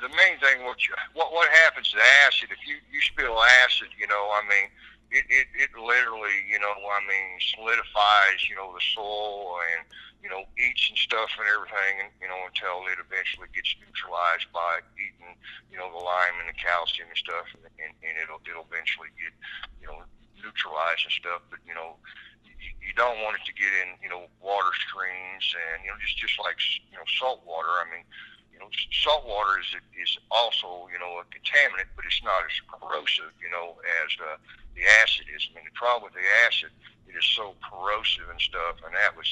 the 0.01 0.09
main 0.09 0.39
thing 0.39 0.65
what 0.65 0.77
you, 0.87 0.93
what 1.13 1.33
what 1.33 1.49
happens 1.49 1.89
to 1.91 1.97
acid 2.25 2.49
if 2.51 2.67
you 2.67 2.75
you 2.91 3.01
spill 3.01 3.37
acid, 3.63 3.87
you 3.99 4.07
know, 4.07 4.29
I 4.33 4.41
mean. 4.47 4.69
It, 5.11 5.27
it, 5.27 5.47
it 5.53 5.71
literally, 5.75 6.47
you 6.47 6.59
know, 6.59 6.71
I 6.71 7.03
mean, 7.03 7.35
solidifies, 7.51 8.47
you 8.47 8.55
know, 8.55 8.71
the 8.71 8.83
soil 8.95 9.59
and 9.75 9.83
you 10.21 10.29
know, 10.29 10.45
eats 10.53 10.85
and 10.89 10.97
stuff 10.97 11.33
and 11.41 11.49
everything, 11.49 12.05
and 12.05 12.09
you 12.21 12.29
know, 12.29 12.37
until 12.45 12.85
it 12.93 13.01
eventually 13.01 13.49
gets 13.57 13.73
neutralized 13.81 14.45
by 14.53 14.85
eating, 14.93 15.33
you 15.73 15.81
know, 15.81 15.89
the 15.89 15.97
lime 15.97 16.37
and 16.37 16.49
the 16.49 16.57
calcium 16.57 17.09
and 17.09 17.17
stuff, 17.17 17.49
and, 17.57 17.65
and, 17.81 17.91
and 18.05 18.13
it'll 18.21 18.37
it'll 18.45 18.69
eventually 18.69 19.09
get, 19.17 19.33
you 19.81 19.89
know, 19.89 20.05
neutralized 20.37 21.09
and 21.09 21.15
stuff. 21.17 21.41
But 21.49 21.65
you 21.65 21.73
know, 21.73 21.97
you, 22.45 22.53
you 22.85 22.93
don't 22.93 23.17
want 23.25 23.41
it 23.41 23.43
to 23.49 23.53
get 23.57 23.73
in, 23.81 23.97
you 23.97 24.13
know, 24.13 24.29
water 24.37 24.69
streams 24.77 25.45
and 25.73 25.81
you 25.81 25.89
know, 25.89 25.97
just 25.97 26.21
just 26.21 26.37
like 26.37 26.61
you 26.93 26.97
know, 27.01 27.07
salt 27.17 27.41
water. 27.41 27.73
I 27.81 27.89
mean, 27.89 28.05
know, 28.61 28.69
salt 28.93 29.25
water 29.25 29.57
is 29.59 29.73
is 29.97 30.17
also 30.29 30.87
you 30.93 30.99
know 31.01 31.19
a 31.19 31.25
contaminant, 31.33 31.89
but 31.97 32.05
it's 32.05 32.21
not 32.23 32.45
as 32.45 32.55
corrosive, 32.69 33.33
you 33.41 33.49
know, 33.49 33.81
as 34.05 34.09
uh, 34.21 34.37
the 34.77 34.85
acid 35.03 35.25
is. 35.33 35.49
I 35.51 35.57
mean, 35.57 35.65
the 35.65 35.75
problem 35.75 36.07
with 36.07 36.15
the 36.15 36.27
acid 36.45 36.71
it 37.11 37.19
is 37.19 37.27
so 37.35 37.55
corrosive 37.59 38.31
and 38.31 38.39
stuff. 38.39 38.79
And 38.85 38.95
that 38.95 39.15
was 39.15 39.27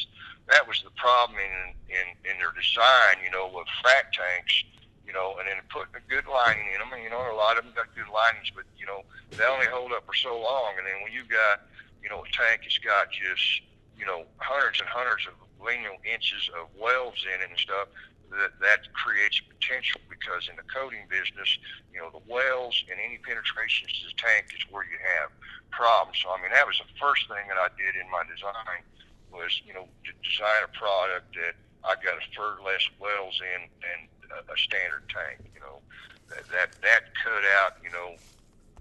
that 0.52 0.68
was 0.68 0.84
the 0.84 0.92
problem 1.00 1.40
in 1.40 1.76
in, 1.88 2.06
in 2.28 2.36
their 2.44 2.52
design, 2.52 3.24
you 3.24 3.32
know, 3.32 3.48
with 3.48 3.68
frac 3.80 4.12
tanks, 4.12 4.64
you 5.08 5.14
know, 5.16 5.40
and 5.40 5.48
then 5.48 5.58
putting 5.72 5.96
a 5.96 6.04
good 6.12 6.28
lining 6.28 6.68
in 6.76 6.84
them. 6.84 6.92
You 7.00 7.10
know, 7.10 7.24
a 7.24 7.36
lot 7.36 7.56
of 7.56 7.64
them 7.64 7.74
got 7.74 7.88
good 7.96 8.12
linings, 8.12 8.52
but 8.52 8.68
you 8.76 8.86
know, 8.86 9.08
they 9.32 9.48
only 9.48 9.68
hold 9.72 9.96
up 9.96 10.04
for 10.06 10.16
so 10.16 10.36
long. 10.36 10.76
And 10.76 10.86
then 10.86 11.00
when 11.04 11.16
you 11.16 11.24
got 11.24 11.64
you 12.04 12.12
know 12.12 12.28
a 12.28 12.30
tank 12.36 12.68
that's 12.68 12.80
got 12.84 13.12
just 13.12 13.64
you 13.96 14.06
know 14.06 14.28
hundreds 14.38 14.84
and 14.84 14.90
hundreds 14.92 15.24
of 15.28 15.36
lineal 15.60 16.00
inches 16.08 16.52
of 16.56 16.68
welds 16.76 17.24
in 17.24 17.40
it 17.40 17.48
and 17.48 17.60
stuff, 17.60 17.88
that, 18.32 18.58
that 18.62 18.86
creates 18.94 19.42
potential 19.42 20.02
because 20.10 20.48
in 20.50 20.56
the 20.56 20.68
coating 20.70 21.06
business, 21.10 21.58
you 21.94 22.00
know, 22.00 22.10
the 22.14 22.24
welds 22.30 22.84
and 22.90 23.00
any 23.02 23.18
penetrations 23.22 23.90
to 23.90 24.10
the 24.10 24.18
tank 24.18 24.54
is 24.54 24.64
where 24.70 24.86
you 24.86 24.98
have 25.20 25.34
problems. 25.72 26.22
So, 26.22 26.30
I 26.30 26.42
mean, 26.42 26.54
that 26.54 26.66
was 26.66 26.78
the 26.78 26.90
first 27.02 27.28
thing 27.28 27.46
that 27.50 27.58
I 27.58 27.70
did 27.78 27.98
in 27.98 28.06
my 28.10 28.24
design 28.30 28.86
was, 29.34 29.62
you 29.66 29.74
know, 29.74 29.86
to 29.86 30.12
design 30.22 30.62
a 30.66 30.72
product 30.74 31.34
that 31.38 31.58
I 31.86 31.96
got 32.02 32.18
to 32.18 32.26
fur 32.34 32.62
less 32.66 32.86
welds 33.02 33.42
in 33.42 33.70
than 33.82 34.00
a, 34.34 34.40
a 34.46 34.58
standard 34.58 35.06
tank. 35.10 35.42
You 35.54 35.62
know, 35.62 35.82
that, 36.30 36.46
that, 36.54 36.70
that 36.82 37.02
cut 37.18 37.46
out, 37.62 37.82
you 37.82 37.90
know, 37.90 38.18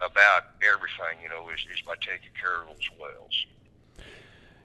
about 0.01 0.55
everything, 0.63 1.19
you 1.23 1.29
know, 1.29 1.49
is, 1.51 1.61
is 1.73 1.81
by 1.83 1.95
taking 2.01 2.33
care 2.39 2.63
of 2.63 2.69
those 2.69 2.89
welds. 2.99 3.47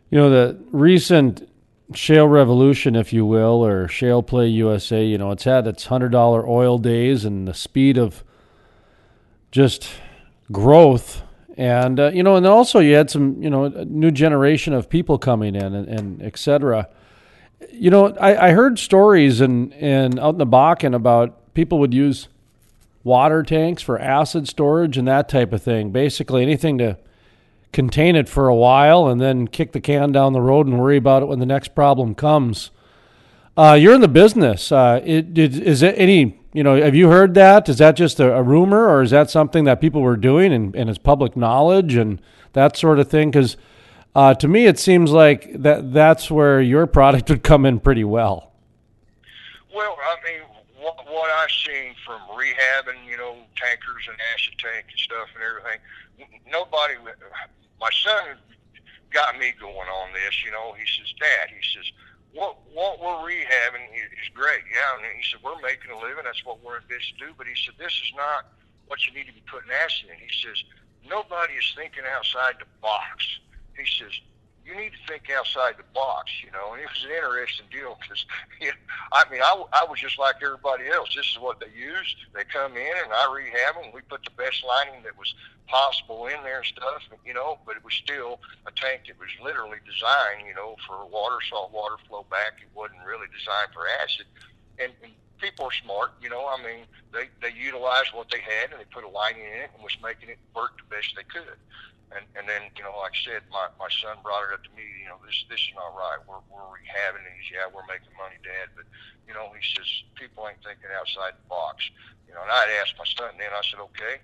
You 0.10 0.20
know, 0.20 0.30
the 0.30 0.58
recent 0.72 1.50
shale 1.94 2.28
revolution, 2.28 2.96
if 2.96 3.14
you 3.14 3.26
will, 3.26 3.66
or 3.66 3.88
shale 3.88 4.24
play 4.24 4.48
USA. 4.48 5.04
You 5.06 5.18
know, 5.18 5.32
it's 5.32 5.44
had 5.44 5.68
its 5.68 5.86
hundred 5.86 6.12
dollar 6.12 6.48
oil 6.48 6.78
days 6.78 7.26
and 7.26 7.48
the 7.48 7.54
speed 7.54 7.98
of 7.98 8.24
just 9.52 9.90
growth, 10.52 11.22
and 11.58 12.00
uh, 12.00 12.12
you 12.14 12.24
know, 12.24 12.36
and 12.36 12.46
also 12.46 12.80
you 12.80 12.96
had 12.96 13.10
some, 13.10 13.42
you 13.42 13.50
know, 13.50 13.68
new 13.68 14.12
generation 14.12 14.74
of 14.74 14.90
people 14.90 15.18
coming 15.18 15.56
in 15.56 15.74
and, 15.74 15.88
and 15.88 16.22
et 16.22 16.38
cetera. 16.38 16.88
You 17.72 17.90
know, 17.90 18.16
I, 18.18 18.50
I 18.50 18.52
heard 18.52 18.80
stories 18.80 19.42
and 19.42 19.74
and 19.74 20.20
out 20.20 20.36
in 20.36 20.38
the 20.38 20.48
Bakken 20.48 20.96
about 20.96 21.54
people 21.54 21.80
would 21.80 21.94
use 21.94 22.28
water 23.04 23.44
tanks 23.44 23.82
for 23.82 24.00
acid 24.00 24.48
storage 24.48 24.98
and 24.98 25.08
that 25.08 25.30
type 25.30 25.54
of 25.54 25.62
thing. 25.62 25.92
Basically, 25.92 26.42
anything 26.42 26.78
to 26.80 26.98
contain 27.74 28.16
it 28.16 28.30
for 28.30 28.48
a 28.48 28.56
while 28.56 29.08
and 29.08 29.20
then 29.20 29.48
kick 29.48 29.74
the 29.74 29.82
can 29.82 30.12
down 30.12 30.32
the 30.32 30.42
road 30.42 30.68
and 30.68 30.80
worry 30.80 30.96
about 30.96 31.24
it 31.24 31.26
when 31.26 31.40
the 31.40 31.46
next 31.46 31.76
problem 31.76 32.16
comes. 32.16 32.70
Uh, 33.58 33.78
you're 33.80 33.94
in 33.94 34.02
the 34.02 34.08
business. 34.08 34.72
Uh, 34.72 35.02
it, 35.04 35.38
it, 35.38 35.56
is 35.56 35.82
it 35.82 35.96
any, 35.98 36.40
you 36.54 36.64
know, 36.64 36.82
have 36.82 36.96
you 36.96 37.10
heard 37.10 37.34
that? 37.34 37.68
Is 37.68 37.80
that 37.80 37.96
just 37.96 38.20
a, 38.20 38.34
a 38.34 38.42
rumor 38.42 38.88
or 38.88 39.02
is 39.02 39.12
that 39.12 39.30
something 39.30 39.64
that 39.66 39.82
people 39.82 40.02
were 40.02 40.16
doing 40.16 40.54
and, 40.54 40.76
and 40.76 40.90
it's 40.90 41.00
public 41.00 41.36
knowledge 41.36 41.96
and 41.96 42.22
that 42.54 42.78
sort 42.78 43.00
of 43.00 43.10
thing? 43.10 43.32
Because 43.32 43.58
uh, 44.16 44.34
to 44.36 44.48
me, 44.48 44.68
it 44.68 44.80
seems 44.80 45.12
like 45.12 45.52
that 45.62 45.94
that's 45.94 46.30
where 46.30 46.62
your 46.62 46.86
product 46.88 47.30
would 47.30 47.44
come 47.44 47.66
in 47.66 47.80
pretty 47.80 48.04
well. 48.04 48.52
Well, 49.76 49.98
I 50.00 50.16
mean, 50.24 50.42
what, 50.80 50.98
what 51.08 51.30
I've 51.32 51.50
seen 51.50 51.96
from 52.06 52.22
rehabbing, 52.30 53.10
you 53.10 53.18
know, 53.18 53.36
tankers 53.56 54.08
and 54.08 54.18
acid 54.34 54.54
tank 54.60 54.86
and 54.90 55.00
stuff 55.00 55.30
and 55.34 55.44
everything, 55.44 55.80
nobody 56.52 56.94
my 57.84 57.92
son 57.92 58.40
got 59.12 59.36
me 59.36 59.52
going 59.60 59.92
on 59.92 60.16
this. 60.16 60.40
You 60.40 60.56
know, 60.56 60.72
he 60.72 60.88
says, 60.88 61.12
Dad, 61.20 61.52
he 61.52 61.60
says, 61.76 61.84
what 62.32 62.58
what 62.72 62.98
we're 63.04 63.28
rehabbing 63.28 63.92
is 63.92 64.32
great. 64.34 64.64
Yeah, 64.72 65.04
and 65.04 65.06
he 65.20 65.24
said 65.28 65.44
we're 65.44 65.60
making 65.62 65.92
a 65.92 66.00
living. 66.00 66.24
That's 66.24 66.42
what 66.48 66.64
we're 66.64 66.80
in 66.80 66.88
business 66.88 67.14
to 67.20 67.28
do. 67.28 67.30
But 67.38 67.46
he 67.46 67.54
said 67.54 67.76
this 67.78 67.94
is 67.94 68.10
not 68.16 68.50
what 68.88 69.06
you 69.06 69.14
need 69.14 69.28
to 69.28 69.36
be 69.36 69.44
putting 69.46 69.70
acid 69.70 70.10
in. 70.10 70.18
He 70.18 70.32
says 70.32 70.58
nobody 71.06 71.54
is 71.54 71.68
thinking 71.78 72.08
outside 72.10 72.58
the 72.58 72.66
box. 72.82 73.22
He 73.78 73.86
says 73.86 74.16
you 74.66 74.76
need 74.76 74.92
to 74.96 75.02
think 75.08 75.28
outside 75.30 75.76
the 75.78 75.88
box, 75.94 76.32
you 76.44 76.52
know. 76.52 76.74
And 76.74 76.82
it 76.82 76.88
was 76.88 77.04
an 77.04 77.12
interesting 77.12 77.68
deal 77.72 78.00
because, 78.00 78.26
I 79.12 79.24
mean, 79.30 79.42
I, 79.44 79.52
I 79.74 79.84
was 79.84 80.00
just 80.00 80.18
like 80.18 80.40
everybody 80.42 80.88
else. 80.88 81.12
This 81.16 81.28
is 81.28 81.40
what 81.40 81.60
they 81.60 81.72
used. 81.76 82.16
They 82.34 82.44
come 82.48 82.76
in 82.80 82.96
and 83.04 83.12
I 83.12 83.28
rehab 83.28 83.76
them. 83.76 83.92
We 83.94 84.02
put 84.08 84.24
the 84.24 84.36
best 84.40 84.64
lining 84.64 85.04
that 85.04 85.18
was 85.20 85.36
possible 85.68 86.28
in 86.28 86.40
there 86.44 86.64
and 86.64 86.68
stuff, 86.68 87.04
you 87.26 87.34
know. 87.34 87.60
But 87.66 87.76
it 87.76 87.84
was 87.84 87.94
still 87.94 88.40
a 88.66 88.72
tank 88.72 89.12
that 89.12 89.20
was 89.20 89.32
literally 89.44 89.84
designed, 89.84 90.48
you 90.48 90.56
know, 90.56 90.80
for 90.88 91.04
water, 91.12 91.44
salt 91.50 91.76
water 91.76 92.00
flow 92.08 92.26
back. 92.32 92.64
It 92.64 92.72
wasn't 92.72 93.04
really 93.04 93.28
designed 93.36 93.76
for 93.76 93.84
acid. 94.00 94.26
And, 94.80 94.96
and 95.04 95.12
people 95.44 95.68
are 95.68 95.76
smart, 95.84 96.16
you 96.24 96.32
know. 96.32 96.48
I 96.48 96.58
mean, 96.64 96.88
they 97.12 97.28
they 97.44 97.52
utilized 97.52 98.16
what 98.16 98.32
they 98.32 98.40
had 98.40 98.72
and 98.72 98.80
they 98.80 98.88
put 98.88 99.04
a 99.04 99.12
lining 99.12 99.44
in 99.44 99.68
it 99.68 99.72
and 99.76 99.84
was 99.84 99.98
making 100.00 100.30
it 100.30 100.40
work 100.56 100.80
the 100.80 100.88
best 100.88 101.12
they 101.20 101.28
could. 101.28 101.60
And 102.14 102.26
and 102.38 102.46
then 102.46 102.70
you 102.78 102.84
know, 102.86 102.94
like 103.02 103.18
I 103.18 103.22
said, 103.26 103.42
my 103.50 103.70
my 103.82 103.90
son 103.90 104.22
brought 104.22 104.50
it 104.50 104.54
up 104.54 104.64
to 104.64 104.72
me. 104.78 104.86
You 105.02 105.10
know, 105.10 105.20
this 105.26 105.46
this 105.50 105.62
is 105.62 105.74
not 105.74 105.94
right. 105.98 106.22
We're 106.30 106.44
we're 106.50 106.70
rehabbing 106.70 107.26
these. 107.26 107.50
Yeah, 107.50 107.66
we're 107.70 107.88
making 107.90 108.14
money, 108.16 108.38
Dad. 108.46 108.74
But 108.78 108.86
you 109.26 109.34
know, 109.34 109.50
he 109.54 109.62
says 109.74 109.88
people 110.14 110.46
ain't 110.46 110.62
thinking 110.62 110.94
outside 110.94 111.34
the 111.36 111.48
box. 111.50 111.90
You 112.30 112.38
know, 112.38 112.46
and 112.46 112.54
I'd 112.54 112.70
asked 112.82 112.98
my 112.98 113.08
son. 113.10 113.38
Then 113.38 113.54
I 113.54 113.62
said, 113.66 113.82
okay, 113.94 114.22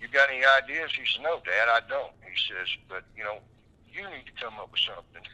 you 0.00 0.08
got 0.08 0.28
any 0.28 0.44
ideas? 0.44 0.92
He 0.92 1.04
said, 1.08 1.24
no, 1.24 1.40
Dad, 1.44 1.68
I 1.68 1.80
don't. 1.88 2.12
He 2.24 2.36
says, 2.36 2.68
but 2.88 3.04
you 3.16 3.24
know, 3.24 3.40
you 3.88 4.04
need 4.12 4.28
to 4.28 4.36
come 4.36 4.60
up 4.60 4.72
with 4.72 4.84
something. 4.84 5.24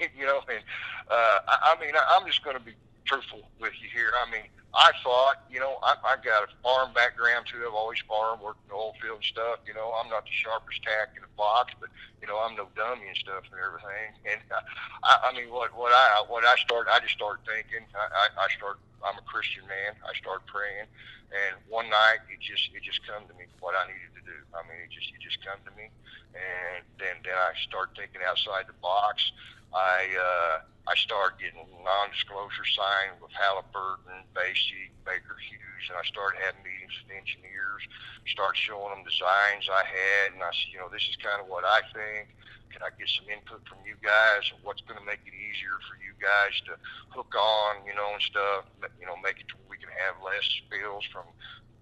you 0.16 0.24
know, 0.24 0.40
and 0.48 0.64
uh, 1.08 1.38
I, 1.48 1.76
I 1.76 1.80
mean, 1.80 1.92
I, 1.92 2.02
I'm 2.16 2.26
just 2.26 2.44
going 2.44 2.56
to 2.56 2.62
be 2.62 2.72
truthful 3.10 3.42
with 3.58 3.74
you 3.82 3.90
here. 3.90 4.14
I 4.14 4.30
mean, 4.30 4.46
I 4.70 4.94
thought, 5.02 5.42
you 5.50 5.58
know, 5.58 5.82
I, 5.82 5.98
I 6.06 6.14
got 6.22 6.46
a 6.46 6.50
farm 6.62 6.94
background 6.94 7.50
too. 7.50 7.58
I've 7.66 7.74
always 7.74 7.98
farmed, 8.06 8.38
worked 8.38 8.62
in 8.62 8.70
the 8.70 8.78
oil 8.78 8.94
field 9.02 9.18
and 9.18 9.26
stuff. 9.26 9.66
You 9.66 9.74
know, 9.74 9.90
I'm 9.98 10.06
not 10.06 10.22
the 10.22 10.30
sharpest 10.30 10.78
tack 10.86 11.18
in 11.18 11.26
the 11.26 11.34
box, 11.34 11.74
but 11.82 11.90
you 12.22 12.30
know, 12.30 12.38
I'm 12.38 12.54
no 12.54 12.70
dummy 12.78 13.10
and 13.10 13.18
stuff 13.18 13.42
and 13.50 13.58
everything. 13.58 14.14
And 14.30 14.38
uh, 14.54 14.62
I, 15.02 15.12
I 15.26 15.30
mean, 15.34 15.50
what 15.50 15.74
what 15.74 15.90
I 15.90 16.22
what 16.30 16.46
I 16.46 16.54
started, 16.62 16.94
I 16.94 17.02
just 17.02 17.18
started 17.18 17.42
thinking. 17.42 17.82
I, 17.98 18.06
I, 18.06 18.46
I 18.46 18.48
started. 18.54 18.78
I'm 19.02 19.18
a 19.18 19.26
Christian 19.26 19.66
man. 19.66 19.98
I 20.06 20.14
started 20.14 20.46
praying, 20.46 20.86
and 21.34 21.58
one 21.66 21.90
night 21.90 22.22
it 22.30 22.38
just 22.38 22.70
it 22.70 22.86
just 22.86 23.02
come 23.02 23.26
to 23.26 23.34
me 23.34 23.50
what 23.58 23.74
I 23.74 23.90
needed 23.90 24.14
to 24.14 24.22
do. 24.22 24.38
I 24.54 24.62
mean, 24.70 24.86
it 24.86 24.94
just 24.94 25.10
it 25.10 25.18
just 25.18 25.42
come 25.42 25.58
to 25.66 25.72
me, 25.74 25.90
and 26.38 26.86
then 27.02 27.18
then 27.26 27.34
I 27.34 27.58
started 27.66 27.98
thinking 27.98 28.22
outside 28.22 28.70
the 28.70 28.78
box. 28.78 29.34
I 29.74 29.98
uh, 30.10 30.54
I 30.90 30.94
started 30.98 31.38
getting 31.38 31.62
non-disclosure 31.86 32.66
signed 32.66 33.22
with 33.22 33.30
Halliburton, 33.30 34.26
Basic, 34.34 34.90
Baker 35.06 35.38
Hughes, 35.38 35.84
and 35.86 35.94
I 35.94 36.02
started 36.02 36.42
having 36.42 36.66
meetings 36.66 36.90
with 36.98 37.14
engineers. 37.14 37.86
Started 38.26 38.58
showing 38.58 38.90
them 38.90 39.06
designs 39.06 39.70
I 39.70 39.86
had, 39.86 40.34
and 40.34 40.42
I 40.42 40.50
said, 40.50 40.74
you 40.74 40.82
know, 40.82 40.90
this 40.90 41.06
is 41.06 41.14
kind 41.22 41.38
of 41.38 41.46
what 41.46 41.62
I 41.62 41.82
think. 41.94 42.34
Can 42.74 42.82
I 42.86 42.90
get 42.94 43.10
some 43.10 43.26
input 43.26 43.66
from 43.66 43.82
you 43.82 43.98
guys? 43.98 44.46
And 44.54 44.62
what's 44.62 44.82
going 44.86 44.98
to 44.98 45.06
make 45.06 45.22
it 45.26 45.34
easier 45.34 45.78
for 45.90 45.98
you 45.98 46.14
guys 46.22 46.54
to 46.70 46.78
hook 47.10 47.34
on, 47.34 47.82
you 47.82 47.94
know, 47.94 48.14
and 48.14 48.22
stuff? 48.22 48.70
You 48.98 49.06
know, 49.06 49.18
make 49.18 49.42
it 49.42 49.50
to 49.50 49.58
where 49.62 49.74
we 49.74 49.78
can 49.82 49.90
have 50.06 50.22
less 50.22 50.46
spills 50.66 51.02
from 51.10 51.26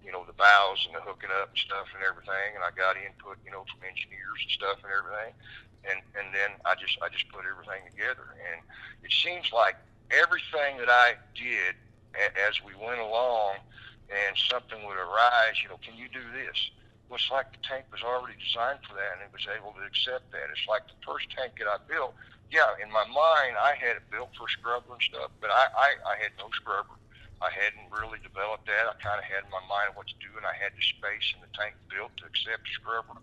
you 0.03 0.11
know, 0.11 0.23
the 0.23 0.37
valves 0.37 0.87
and 0.87 0.95
the 0.95 1.03
hooking 1.03 1.29
up 1.41 1.51
and 1.51 1.59
stuff 1.59 1.87
and 1.95 2.01
everything. 2.03 2.55
And 2.55 2.63
I 2.63 2.71
got 2.73 2.95
input, 2.95 3.37
you 3.43 3.51
know, 3.51 3.67
from 3.67 3.83
engineers 3.83 4.39
and 4.41 4.51
stuff 4.51 4.79
and 4.83 4.91
everything 4.91 5.35
and 5.87 5.99
and 6.17 6.33
then 6.33 6.51
I 6.65 6.75
just 6.75 6.97
I 7.01 7.07
just 7.09 7.29
put 7.29 7.45
everything 7.47 7.85
together, 7.87 8.35
and 8.35 8.59
it 9.03 9.13
seems 9.13 9.51
like 9.53 9.75
everything 10.11 10.77
that 10.81 10.89
I 10.89 11.15
did 11.35 11.77
a, 12.17 12.25
as 12.47 12.59
we 12.63 12.75
went 12.75 12.99
along, 12.99 13.63
and 14.11 14.35
something 14.35 14.79
would 14.83 14.99
arise. 14.99 15.61
You 15.63 15.69
know, 15.69 15.79
can 15.79 15.95
you 15.95 16.09
do 16.11 16.23
this? 16.35 16.57
Well, 17.07 17.17
it's 17.17 17.31
like 17.31 17.51
the 17.55 17.61
tank 17.65 17.89
was 17.89 18.03
already 18.03 18.37
designed 18.37 18.85
for 18.85 18.93
that, 18.93 19.17
and 19.17 19.25
it 19.25 19.33
was 19.33 19.47
able 19.49 19.73
to 19.79 19.83
accept 19.85 20.29
that. 20.31 20.45
It's 20.53 20.67
like 20.69 20.85
the 20.85 20.99
first 21.01 21.31
tank 21.33 21.57
that 21.57 21.69
I 21.69 21.81
built. 21.89 22.13
Yeah, 22.51 22.69
in 22.81 22.89
my 22.89 23.05
mind, 23.05 23.57
I 23.57 23.77
had 23.77 23.97
it 23.97 24.05
built 24.09 24.33
for 24.37 24.49
scrubber 24.49 24.93
and 24.93 25.01
stuff, 25.01 25.31
but 25.39 25.49
I 25.49 25.69
I, 25.73 25.89
I 26.05 26.15
had 26.19 26.35
no 26.37 26.49
scrubber. 26.53 26.98
I 27.39 27.49
hadn't 27.51 27.87
really 27.89 28.19
developed 28.19 28.67
that. 28.67 28.87
I 28.87 28.93
kind 28.99 29.15
of 29.15 29.25
had 29.25 29.47
in 29.47 29.51
my 29.51 29.63
mind 29.67 29.95
what 29.95 30.07
to 30.11 30.17
do, 30.19 30.31
and 30.35 30.43
I 30.43 30.55
had 30.55 30.75
the 30.75 30.83
space 30.83 31.31
in 31.31 31.39
the 31.39 31.51
tank 31.55 31.75
built 31.87 32.11
to 32.19 32.27
accept 32.27 32.67
scrubber 32.75 33.19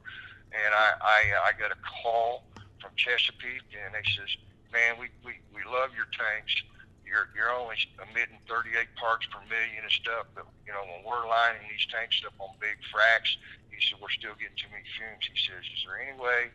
and 0.52 0.72
I, 0.72 0.88
I 1.00 1.20
uh, 1.34 1.48
I 1.48 1.50
got 1.58 1.72
a 1.72 1.80
call 1.82 2.44
from 2.80 2.92
Chesapeake, 2.96 3.66
and 3.74 3.94
they 3.94 4.06
says, 4.14 4.30
"Man, 4.72 4.96
we 5.00 5.10
we, 5.24 5.42
we 5.50 5.62
love 5.66 5.92
your 5.96 6.08
tanks. 6.14 6.54
You're 7.02 7.30
you're 7.34 7.54
only 7.54 7.78
emitting 8.02 8.42
38 8.50 8.94
parts 8.98 9.26
per 9.30 9.38
million 9.46 9.82
and 9.82 9.92
stuff, 9.92 10.26
but 10.34 10.46
you 10.66 10.72
know 10.72 10.82
when 10.86 11.02
we're 11.06 11.26
lining 11.26 11.66
these 11.70 11.86
tanks 11.90 12.22
up 12.26 12.34
on 12.38 12.54
big 12.58 12.78
fracs, 12.90 13.38
he 13.70 13.78
said 13.82 13.98
we're 14.02 14.14
still 14.14 14.34
getting 14.38 14.58
too 14.58 14.70
many 14.70 14.86
fumes. 14.98 15.22
He 15.22 15.38
says, 15.38 15.62
is 15.62 15.82
there 15.86 16.02
any 16.02 16.16
way 16.18 16.50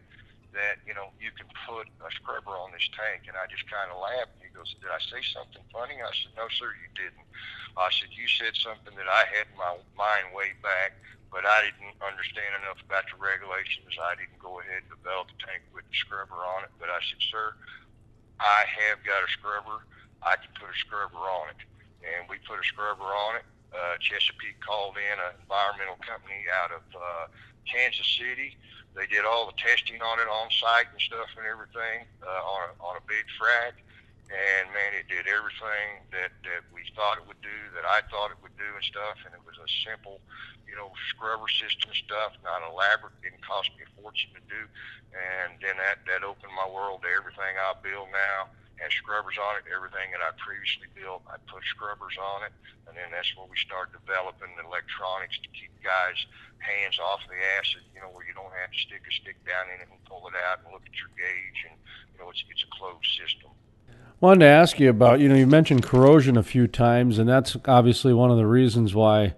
that 0.54 0.84
you 0.86 0.94
know 0.94 1.12
you 1.18 1.32
can 1.34 1.48
put 1.68 1.88
a 2.04 2.10
scrubber 2.16 2.56
on 2.56 2.72
this 2.72 2.88
tank?" 2.94 3.28
And 3.28 3.36
I 3.36 3.48
just 3.48 3.66
kind 3.68 3.90
of 3.90 4.00
laughed. 4.00 4.38
He 4.44 4.52
goes, 4.52 4.72
"Did 4.80 4.92
I 4.92 5.00
say 5.02 5.24
something 5.32 5.64
funny?" 5.72 6.00
I 6.00 6.12
said, 6.12 6.36
"No, 6.36 6.48
sir, 6.52 6.72
you 6.78 6.90
didn't." 6.96 7.28
I 7.76 7.88
said, 7.92 8.12
"You 8.12 8.28
said 8.28 8.56
something 8.60 8.94
that 8.96 9.08
I 9.08 9.24
had 9.32 9.48
in 9.52 9.58
my 9.58 9.80
mind 9.96 10.36
way 10.36 10.54
back." 10.62 11.00
but 11.32 11.48
I 11.48 11.64
didn't 11.64 11.96
understand 12.04 12.60
enough 12.60 12.84
about 12.84 13.08
the 13.08 13.16
regulations. 13.16 13.96
I 13.96 14.20
didn't 14.20 14.38
go 14.44 14.60
ahead 14.60 14.84
and 14.84 14.92
develop 14.92 15.32
the 15.32 15.40
tank 15.40 15.64
with 15.72 15.88
the 15.88 15.96
scrubber 15.96 16.44
on 16.44 16.68
it. 16.68 16.72
But 16.76 16.92
I 16.92 17.00
said, 17.08 17.24
sir, 17.24 17.56
I 18.38 18.68
have 18.68 19.00
got 19.08 19.24
a 19.24 19.32
scrubber. 19.32 19.88
I 20.20 20.36
can 20.36 20.52
put 20.60 20.68
a 20.68 20.78
scrubber 20.84 21.24
on 21.24 21.56
it. 21.56 21.62
And 22.04 22.28
we 22.28 22.36
put 22.44 22.60
a 22.60 22.68
scrubber 22.68 23.08
on 23.08 23.40
it. 23.40 23.48
Uh, 23.72 23.96
Chesapeake 24.04 24.60
called 24.60 25.00
in 25.00 25.16
an 25.16 25.40
environmental 25.40 25.96
company 26.04 26.44
out 26.52 26.76
of 26.76 26.84
uh, 26.92 27.26
Kansas 27.66 28.08
City. 28.18 28.58
They 28.96 29.08
did 29.08 29.24
all 29.24 29.48
the 29.48 29.56
testing 29.56 30.02
on 30.04 30.20
it 30.20 30.28
on 30.28 30.52
site 30.52 30.92
and 30.92 31.00
stuff 31.00 31.32
and 31.40 31.48
everything 31.48 32.04
uh, 32.20 32.44
on, 32.44 32.62
a, 32.68 32.72
on 32.84 32.94
a 33.00 33.04
big 33.08 33.24
frac. 33.40 33.80
And 34.32 34.72
man, 34.72 34.96
it 34.96 35.12
did 35.12 35.28
everything 35.28 36.08
that, 36.16 36.32
that 36.48 36.64
we 36.72 36.88
thought 36.96 37.20
it 37.20 37.28
would 37.28 37.40
do, 37.44 37.60
that 37.76 37.84
I 37.84 38.00
thought 38.08 38.32
it 38.32 38.40
would 38.40 38.56
do 38.56 38.68
and 38.68 38.84
stuff. 38.84 39.20
And 39.28 39.36
it 39.36 39.44
was 39.44 39.60
a 39.60 39.68
simple 39.84 40.20
you 40.72 40.80
know, 40.80 40.96
scrubber 41.12 41.52
system 41.52 41.92
stuff, 41.92 42.32
not 42.48 42.64
elaborate, 42.64 43.12
didn't 43.20 43.44
cost 43.44 43.68
me 43.76 43.84
a 43.84 43.92
fortune 44.00 44.32
to 44.32 44.44
do. 44.48 44.64
And 45.12 45.60
then 45.60 45.76
that, 45.76 46.00
that 46.08 46.24
opened 46.24 46.56
my 46.56 46.64
world 46.64 47.04
to 47.04 47.12
everything 47.12 47.60
I 47.60 47.76
build 47.84 48.08
now. 48.16 48.48
Has 48.82 48.92
scrubbers 48.98 49.38
on 49.38 49.62
it. 49.62 49.70
Everything 49.70 50.10
that 50.12 50.26
I 50.26 50.34
previously 50.42 50.90
built, 50.98 51.22
I 51.30 51.38
put 51.46 51.62
scrubbers 51.70 52.18
on 52.18 52.50
it, 52.50 52.54
and 52.90 52.98
then 52.98 53.14
that's 53.14 53.30
where 53.38 53.46
we 53.46 53.56
start 53.62 53.94
developing 53.94 54.50
the 54.58 54.66
electronics 54.66 55.38
to 55.46 55.50
keep 55.54 55.70
guys' 55.86 56.26
hands 56.58 56.98
off 56.98 57.22
the 57.30 57.38
acid. 57.62 57.86
You 57.94 58.02
know, 58.02 58.10
where 58.10 58.26
you 58.26 58.34
don't 58.34 58.52
have 58.58 58.74
to 58.74 58.80
stick 58.82 59.06
a 59.06 59.14
stick 59.14 59.38
down 59.46 59.70
in 59.70 59.86
it 59.86 59.88
and 59.94 60.02
pull 60.10 60.26
it 60.26 60.36
out 60.50 60.66
and 60.66 60.74
look 60.74 60.84
at 60.84 60.98
your 60.98 61.14
gauge, 61.14 61.60
and 61.70 61.78
you 62.12 62.18
know, 62.18 62.34
it's 62.34 62.42
it's 62.50 62.66
a 62.66 62.72
closed 62.74 63.14
system. 63.14 63.54
Wanted 64.18 64.46
to 64.46 64.54
ask 64.54 64.80
you 64.80 64.90
about, 64.90 65.20
you 65.20 65.30
know, 65.30 65.36
you 65.36 65.48
mentioned 65.48 65.82
corrosion 65.82 66.38
a 66.38 66.44
few 66.44 66.68
times, 66.68 67.18
and 67.18 67.28
that's 67.28 67.58
obviously 67.66 68.14
one 68.14 68.30
of 68.30 68.38
the 68.38 68.46
reasons 68.46 68.94
why 68.94 69.34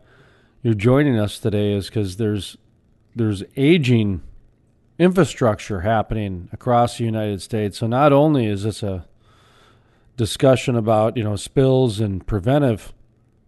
you're 0.62 0.74
joining 0.74 1.20
us 1.20 1.40
today 1.40 1.72
is 1.74 1.88
because 1.88 2.18
there's 2.18 2.58
there's 3.16 3.44
aging 3.56 4.22
infrastructure 5.00 5.82
happening 5.82 6.50
across 6.52 6.98
the 6.98 7.04
United 7.04 7.42
States. 7.42 7.78
So 7.78 7.88
not 7.88 8.14
only 8.14 8.46
is 8.46 8.64
this 8.64 8.84
a 8.84 9.06
discussion 10.18 10.76
about 10.76 11.18
you 11.18 11.24
know 11.24 11.36
spills 11.36 12.00
and 12.00 12.26
preventive 12.26 12.94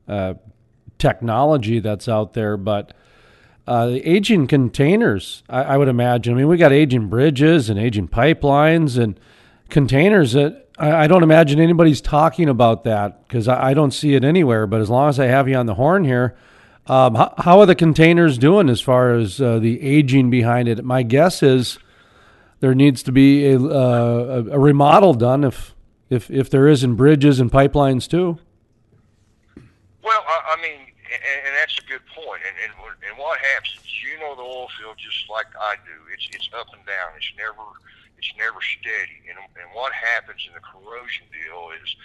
uh, 0.07 0.35
technology 0.97 1.79
that's 1.79 2.07
out 2.07 2.33
there, 2.33 2.57
but 2.57 2.93
uh, 3.67 3.87
the 3.87 4.07
aging 4.07 4.47
containers, 4.47 5.43
I, 5.49 5.63
I, 5.63 5.77
would 5.77 5.87
imagine. 5.87 6.33
I 6.33 6.37
mean, 6.37 6.47
we 6.47 6.57
got 6.57 6.71
aging 6.71 7.09
bridges 7.09 7.69
and 7.69 7.79
aging 7.79 8.09
pipelines 8.09 9.01
and 9.01 9.19
containers 9.69 10.33
that 10.33 10.69
I, 10.77 10.91
I 10.91 11.07
don't 11.07 11.23
imagine 11.23 11.59
anybody's 11.59 12.01
talking 12.01 12.47
about 12.47 12.83
that 12.83 13.27
because 13.27 13.47
I, 13.47 13.69
I, 13.69 13.73
don't 13.73 13.91
see 13.91 14.13
it 14.13 14.23
anywhere. 14.23 14.67
But 14.67 14.81
as 14.81 14.89
long 14.89 15.09
as 15.09 15.19
I 15.19 15.25
have 15.25 15.49
you 15.49 15.55
on 15.55 15.65
the 15.65 15.73
horn 15.73 16.03
here, 16.03 16.35
um, 16.87 17.15
how, 17.15 17.33
how, 17.39 17.59
are 17.59 17.65
the 17.65 17.75
containers 17.75 18.37
doing 18.37 18.69
as 18.69 18.81
far 18.81 19.15
as 19.15 19.41
uh, 19.41 19.57
the 19.57 19.81
aging 19.81 20.29
behind 20.29 20.67
it? 20.67 20.83
My 20.85 21.01
guess 21.01 21.41
is 21.41 21.79
there 22.59 22.75
needs 22.75 23.01
to 23.03 23.11
be 23.11 23.47
a, 23.47 23.59
uh, 23.59 24.43
a 24.51 24.59
remodel 24.59 25.15
done 25.15 25.43
if 25.43 25.74
if 26.09 26.29
if 26.29 26.49
there 26.49 26.67
is 26.67 26.83
in 26.83 26.95
bridges 26.95 27.39
and 27.39 27.51
pipelines 27.51 28.09
too. 28.09 28.39
Well, 30.03 30.21
I, 30.27 30.55
I 30.57 30.61
mean, 30.61 30.79
and, 30.79 31.39
and 31.47 31.53
that's 31.57 31.77
a 31.79 31.85
good 31.89 32.05
point. 32.13 32.41
And, 32.45 32.55
and 32.63 32.73
and 33.09 33.17
what 33.17 33.39
happens? 33.39 33.81
You 34.03 34.19
know 34.19 34.35
the 34.35 34.43
oil 34.43 34.69
field 34.79 34.97
just 34.97 35.29
like 35.29 35.47
I 35.59 35.75
do. 35.85 35.97
It's 36.13 36.27
it's 36.31 36.49
up 36.53 36.67
and 36.73 36.85
down. 36.85 37.17
It's 37.17 37.31
never 37.37 37.65
it's 38.17 38.31
never 38.37 38.59
steady. 38.61 39.25
And 39.29 39.37
and 39.37 39.67
what 39.73 39.93
happens 39.93 40.45
in 40.47 40.53
the 40.53 40.61
corrosion 40.61 41.25
deal 41.33 41.71
is 41.81 41.95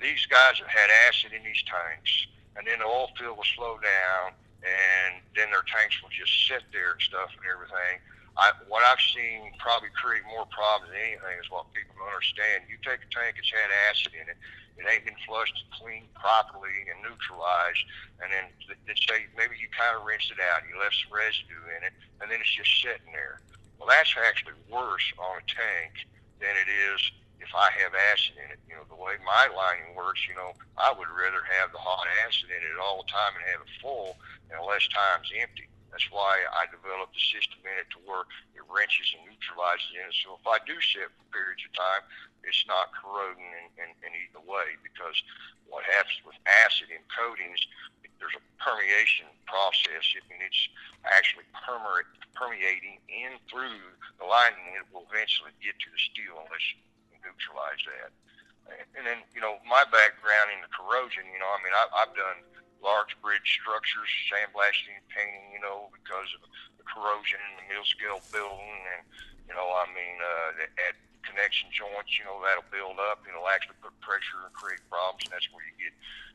these 0.00 0.26
guys 0.26 0.58
have 0.58 0.68
had 0.68 0.90
acid 1.08 1.32
in 1.32 1.44
these 1.44 1.62
tanks 1.62 2.26
and 2.56 2.66
then 2.66 2.78
the 2.78 2.86
oil 2.86 3.10
field 3.18 3.36
will 3.36 3.52
slow 3.54 3.78
down, 3.82 4.32
and 4.62 5.20
then 5.34 5.50
their 5.50 5.66
tanks 5.66 6.00
will 6.02 6.10
just 6.10 6.32
sit 6.46 6.62
there 6.72 6.92
and 6.92 7.02
stuff 7.02 7.30
and 7.36 7.44
everything. 7.50 7.98
I, 8.34 8.50
what 8.66 8.82
I've 8.82 9.02
seen 9.02 9.54
probably 9.62 9.94
create 9.94 10.26
more 10.26 10.46
problems 10.50 10.90
than 10.90 10.98
anything 10.98 11.38
is 11.38 11.46
what 11.54 11.70
people 11.70 11.94
don't 11.94 12.10
understand. 12.10 12.66
You 12.66 12.78
take 12.82 13.06
a 13.06 13.10
tank 13.14 13.38
that's 13.38 13.50
had 13.54 13.70
acid 13.90 14.10
in 14.18 14.26
it, 14.26 14.38
it 14.74 14.84
ain't 14.90 15.06
been 15.06 15.18
flushed 15.22 15.54
and 15.54 15.70
cleaned 15.70 16.10
properly 16.18 16.74
and 16.90 16.98
neutralized, 16.98 17.82
and 18.18 18.34
then 18.34 18.46
then 18.66 18.98
say 19.06 19.30
maybe 19.38 19.54
you 19.54 19.70
kind 19.70 19.94
of 19.94 20.02
rinsed 20.02 20.34
it 20.34 20.42
out, 20.42 20.66
you 20.66 20.74
left 20.74 20.98
some 20.98 21.14
residue 21.14 21.62
in 21.78 21.86
it, 21.86 21.94
and 22.18 22.26
then 22.26 22.42
it's 22.42 22.50
just 22.50 22.74
sitting 22.82 23.14
there. 23.14 23.38
Well, 23.78 23.86
that's 23.86 24.10
actually 24.18 24.58
worse 24.66 25.06
on 25.14 25.38
a 25.38 25.46
tank 25.46 25.94
than 26.42 26.58
it 26.58 26.66
is 26.66 26.98
if 27.38 27.52
I 27.54 27.70
have 27.82 27.92
acid 28.10 28.34
in 28.40 28.48
it, 28.50 28.60
you 28.66 28.74
know, 28.74 28.88
the 28.88 28.98
way 28.98 29.14
my 29.22 29.46
lining 29.52 29.94
works, 29.94 30.24
you 30.26 30.34
know, 30.34 30.56
I 30.80 30.90
would 30.90 31.10
rather 31.12 31.44
have 31.60 31.70
the 31.70 31.82
hot 31.82 32.06
acid 32.26 32.50
in 32.50 32.62
it 32.62 32.80
all 32.80 33.04
the 33.04 33.10
time 33.10 33.36
and 33.36 33.44
have 33.52 33.62
it 33.62 33.72
full 33.78 34.16
and 34.50 34.58
less 34.64 34.86
times 34.88 35.28
empty. 35.36 35.68
That's 35.94 36.10
why 36.10 36.42
I 36.50 36.66
developed 36.74 37.14
the 37.14 37.22
system 37.22 37.62
in 37.62 37.78
it 37.78 37.86
to 37.94 38.02
where 38.02 38.26
it 38.58 38.66
wrenches 38.66 39.14
and 39.14 39.30
neutralizes 39.30 39.94
in 39.94 40.10
it. 40.10 40.18
So 40.26 40.34
if 40.34 40.42
I 40.42 40.58
do 40.66 40.74
sit 40.82 41.06
for 41.06 41.22
periods 41.30 41.62
of 41.62 41.70
time, 41.70 42.02
it's 42.42 42.66
not 42.66 42.90
corroding 42.90 43.46
and, 43.46 43.70
and, 43.78 43.90
and 44.02 44.10
eating 44.10 44.34
away 44.34 44.74
because 44.82 45.14
what 45.70 45.86
happens 45.86 46.18
with 46.26 46.34
acid 46.50 46.90
in 46.90 46.98
coatings, 47.14 47.62
there's 48.18 48.34
a 48.34 48.42
permeation 48.58 49.30
process. 49.46 50.02
I 50.18 50.20
mean, 50.26 50.42
it's 50.42 50.66
actually 51.06 51.46
permeating 52.34 52.98
in 53.06 53.38
through 53.46 53.94
the 54.18 54.26
lining. 54.26 54.74
It 54.74 54.90
will 54.90 55.06
eventually 55.06 55.54
get 55.62 55.78
to 55.78 55.88
the 55.94 56.00
steel 56.10 56.42
unless 56.42 56.74
you 56.74 57.22
neutralize 57.22 57.82
that. 57.86 58.10
And 58.98 59.06
then, 59.06 59.22
you 59.30 59.38
know, 59.38 59.62
my 59.62 59.86
background 59.94 60.50
in 60.50 60.58
the 60.58 60.72
corrosion, 60.74 61.22
you 61.30 61.38
know, 61.38 61.50
I 61.54 61.62
mean, 61.62 61.70
I, 61.70 61.84
I've 62.02 62.14
done 62.18 62.42
large 62.82 63.14
bridge 63.22 63.44
structures, 63.44 64.08
sandblasting 64.30 64.98
painting, 65.12 65.52
you 65.52 65.60
know, 65.60 65.88
because 65.92 66.28
of 66.36 66.44
the 66.78 66.84
corrosion 66.84 67.40
in 67.40 67.52
the 67.60 67.66
mill 67.72 67.86
scale 67.86 68.20
building. 68.32 68.80
And, 68.96 69.02
you 69.48 69.54
know, 69.54 69.66
I 69.74 69.86
mean, 69.92 70.16
uh, 70.20 70.64
at 70.88 70.94
connection 71.24 71.72
joints, 71.72 72.14
you 72.16 72.24
know, 72.28 72.40
that'll 72.44 72.68
build 72.68 73.00
up, 73.00 73.24
you 73.24 73.32
know, 73.32 73.48
actually 73.48 73.80
put 73.80 73.96
pressure 74.04 74.44
and 74.44 74.52
create 74.52 74.84
problems. 74.92 75.24
And 75.26 75.32
that's 75.32 75.48
where 75.52 75.64
you 75.64 75.74
get, 75.80 75.94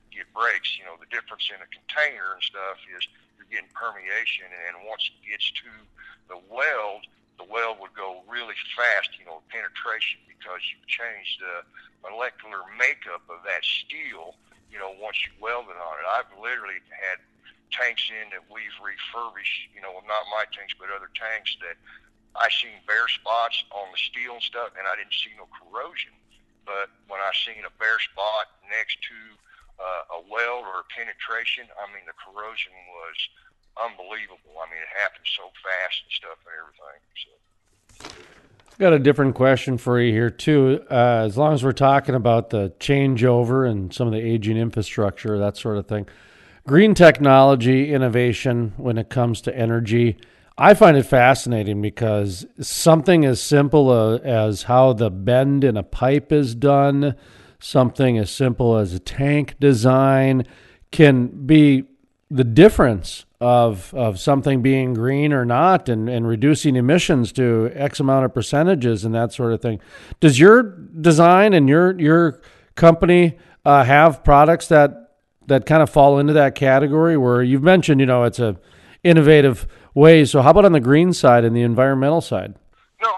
get 0.09 0.25
breaks. 0.33 0.77
You 0.77 0.89
know, 0.89 0.97
the 0.97 1.09
difference 1.13 1.47
in 1.49 1.61
a 1.61 1.69
container 1.69 2.33
and 2.33 2.43
stuff 2.43 2.81
is 2.89 3.05
you're 3.37 3.49
getting 3.49 3.69
permeation. 3.71 4.49
And 4.49 4.85
once 4.85 5.05
it 5.07 5.17
gets 5.21 5.53
to 5.63 5.71
the 6.29 6.39
weld, 6.49 7.05
the 7.39 7.47
weld 7.47 7.79
would 7.79 7.95
go 7.95 8.21
really 8.27 8.57
fast, 8.75 9.15
you 9.15 9.23
know, 9.23 9.39
penetration 9.47 10.19
because 10.27 10.59
you 10.67 10.77
change 10.91 11.39
the 11.39 11.63
molecular 12.03 12.63
makeup 12.75 13.23
of 13.31 13.39
that 13.47 13.63
steel, 13.63 14.35
you 14.69 14.77
know, 14.77 14.93
once 15.01 15.17
you 15.25 15.33
weld 15.41 15.67
it 15.67 15.77
on 15.77 15.93
it. 15.97 16.05
I've 16.05 16.29
literally 16.37 16.79
had 16.93 17.17
tanks 17.73 18.09
in 18.09 18.29
that 18.33 18.45
we've 18.49 18.73
refurbished, 18.81 19.73
you 19.73 19.81
know, 19.81 19.93
not 20.05 20.29
my 20.33 20.45
tanks, 20.49 20.73
but 20.77 20.89
other 20.89 21.09
tanks 21.13 21.53
that 21.61 21.77
I 22.37 22.49
seen 22.49 22.77
bare 22.85 23.09
spots 23.09 23.65
on 23.73 23.89
the 23.89 23.99
steel 23.99 24.37
and 24.37 24.45
stuff, 24.45 24.73
and 24.77 24.85
I 24.85 24.93
didn't 24.97 25.17
see 25.17 25.33
no 25.37 25.49
corrosion. 25.49 26.13
But 26.65 26.93
when 27.09 27.17
I 27.17 27.33
seen 27.33 27.65
a 27.65 27.73
bare 27.81 27.97
spot 27.97 28.61
next 28.69 29.01
to 29.09 29.17
uh, 29.81 30.17
a 30.17 30.19
weld 30.29 30.69
or 30.69 30.85
a 30.85 30.87
penetration, 30.93 31.65
I 31.77 31.89
mean, 31.89 32.05
the 32.05 32.17
corrosion 32.17 32.73
was 32.93 33.17
unbelievable. 33.81 34.53
I 34.61 34.69
mean, 34.69 34.81
it 34.81 34.93
happened 34.93 35.25
so 35.25 35.49
fast 35.65 36.05
and 36.05 36.13
stuff 36.13 36.37
and 36.45 36.53
everything. 36.53 37.01
So. 37.25 37.33
Got 38.79 38.93
a 38.93 38.99
different 38.99 39.35
question 39.35 39.77
for 39.77 39.99
you 39.99 40.13
here 40.13 40.29
too. 40.29 40.79
Uh, 40.89 41.23
as 41.25 41.37
long 41.37 41.53
as 41.53 41.65
we're 41.65 41.73
talking 41.73 42.15
about 42.15 42.49
the 42.49 42.71
changeover 42.79 43.69
and 43.69 43.93
some 43.93 44.07
of 44.07 44.13
the 44.13 44.21
aging 44.21 44.55
infrastructure, 44.55 45.37
that 45.37 45.57
sort 45.57 45.75
of 45.75 45.85
thing, 45.85 46.07
green 46.65 46.93
technology 46.93 47.91
innovation 47.91 48.71
when 48.77 48.97
it 48.97 49.09
comes 49.09 49.41
to 49.41 49.53
energy, 49.53 50.17
I 50.57 50.75
find 50.75 50.95
it 50.95 51.03
fascinating 51.03 51.81
because 51.81 52.45
something 52.61 53.25
as 53.25 53.41
simple 53.41 53.91
as 54.23 54.63
how 54.63 54.93
the 54.93 55.09
bend 55.09 55.65
in 55.65 55.75
a 55.75 55.83
pipe 55.83 56.31
is 56.31 56.55
done, 56.55 57.15
something 57.59 58.17
as 58.17 58.31
simple 58.31 58.77
as 58.77 58.93
a 58.93 58.99
tank 58.99 59.55
design, 59.59 60.45
can 60.89 61.45
be 61.45 61.83
the 62.31 62.45
difference 62.45 63.25
of 63.41 63.93
of 63.93 64.19
something 64.19 64.61
being 64.61 64.93
green 64.93 65.31
or 65.31 65.45
not 65.45 65.87
and, 65.87 66.09
and 66.09 66.27
reducing 66.27 66.75
emissions 66.75 67.31
to 67.31 67.71
X 67.73 67.99
amount 67.99 68.25
of 68.25 68.33
percentages 68.33 69.05
and 69.05 69.15
that 69.15 69.31
sort 69.31 69.53
of 69.53 69.61
thing. 69.61 69.79
Does 70.19 70.39
your 70.39 70.63
design 70.63 71.53
and 71.53 71.69
your 71.69 71.97
your 71.99 72.41
company 72.75 73.37
uh, 73.63 73.83
have 73.83 74.23
products 74.23 74.67
that 74.67 75.13
that 75.47 75.65
kind 75.65 75.81
of 75.81 75.89
fall 75.89 76.19
into 76.19 76.33
that 76.33 76.55
category 76.55 77.17
where 77.17 77.41
you've 77.41 77.63
mentioned, 77.63 77.99
you 77.99 78.05
know, 78.05 78.23
it's 78.23 78.39
a 78.39 78.57
innovative 79.03 79.67
way. 79.93 80.25
So 80.25 80.41
how 80.41 80.51
about 80.51 80.65
on 80.65 80.73
the 80.73 80.79
green 80.79 81.13
side 81.13 81.43
and 81.43 81.55
the 81.55 81.61
environmental 81.61 82.21
side? 82.21 82.55
No, 83.01 83.09